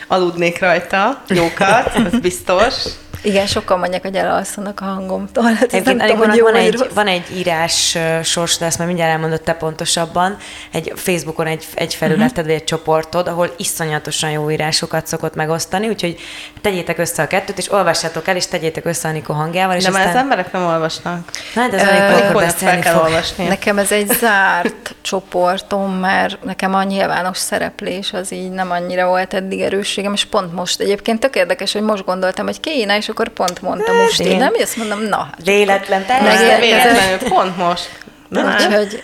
[0.07, 2.73] aludnék rajta, jókat, ez biztos.
[3.21, 5.43] Igen, sokan mondják, hogy elalszanak a hangomtól.
[5.43, 9.43] Hát nem tudom, hogy van, egy, van egy írás sors, de ezt már mindjárt elmondott
[9.43, 10.37] te pontosabban,
[10.71, 12.45] egy Facebookon egy, egy felületed, uh-huh.
[12.45, 16.19] vagy egy csoportod, ahol iszonyatosan jó írásokat szokott megosztani, úgyhogy
[16.61, 19.75] tegyétek össze a kettőt, és olvassátok el, és tegyétek össze a Nikó hangjával.
[19.75, 20.03] És de aztán...
[20.05, 21.29] már az emberek nem olvasnak.
[21.55, 23.03] Na, de ez uh, beszélni kell fog.
[23.03, 23.47] olvasni.
[23.47, 29.33] Nekem ez egy zárt csoportom, mert nekem a nyilvános szereplés az így nem annyira volt
[29.33, 33.29] eddig erősségem, és pont most egyébként tök érdekes, hogy most gondoltam, hogy kéne, és akkor
[33.29, 34.53] pont mondtam most én, nem?
[34.53, 35.29] És mondom, na.
[35.43, 37.89] Véletlen, teljesen véletlenül, pont most.
[38.29, 39.03] Úgyhogy,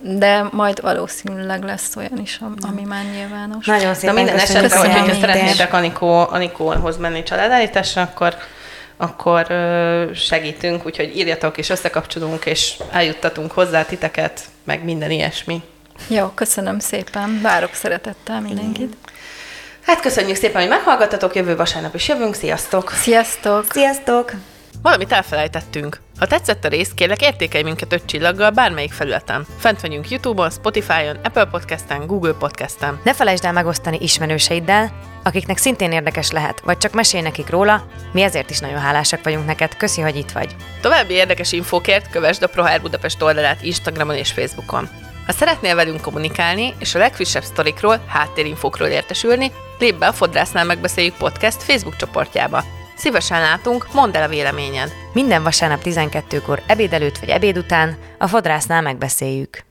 [0.00, 3.66] de majd valószínűleg lesz olyan is, ami már nyilvános.
[3.66, 8.36] Nagyon szépen Na minden esetre, hogy, hogyha szeretnétek Anikó, Anikóhoz menni családállításra, akkor
[9.00, 9.46] akkor
[10.14, 15.62] segítünk, úgyhogy írjatok, és összekapcsolunk, és eljuttatunk hozzá titeket, meg minden ilyesmi.
[16.08, 17.38] Jó, köszönöm szépen.
[17.42, 18.96] Várok szeretettel mindenkit.
[19.88, 22.90] Hát köszönjük szépen, hogy meghallgattatok, jövő vasárnap is jövünk, sziasztok!
[22.90, 23.64] Sziasztok!
[23.70, 24.32] Sziasztok!
[24.82, 26.00] Valamit elfelejtettünk.
[26.18, 29.46] Ha tetszett a rész, kérlek értékelj minket öt csillaggal bármelyik felületen.
[29.58, 33.00] Fent vagyunk Youtube-on, Spotify-on, Apple Podcast-en, Google Podcast-en.
[33.04, 38.22] Ne felejtsd el megosztani ismerőseiddel, akiknek szintén érdekes lehet, vagy csak mesélj nekik róla, mi
[38.22, 40.56] ezért is nagyon hálásak vagyunk neked, köszi, hogy itt vagy.
[40.80, 44.88] További érdekes infókért kövesd a ProHair Budapest oldalát Instagramon és Facebookon.
[45.28, 51.16] Ha szeretnél velünk kommunikálni, és a legfrissebb sztorikról, háttérinfokról értesülni, lépj be a Fodrásznál megbeszéljük
[51.16, 52.64] podcast Facebook csoportjába.
[52.96, 54.92] Szívesen látunk, mondd el a véleményed.
[55.12, 59.67] Minden vasárnap 12-kor ebéd előtt vagy ebéd után a Fodrásznál megbeszéljük.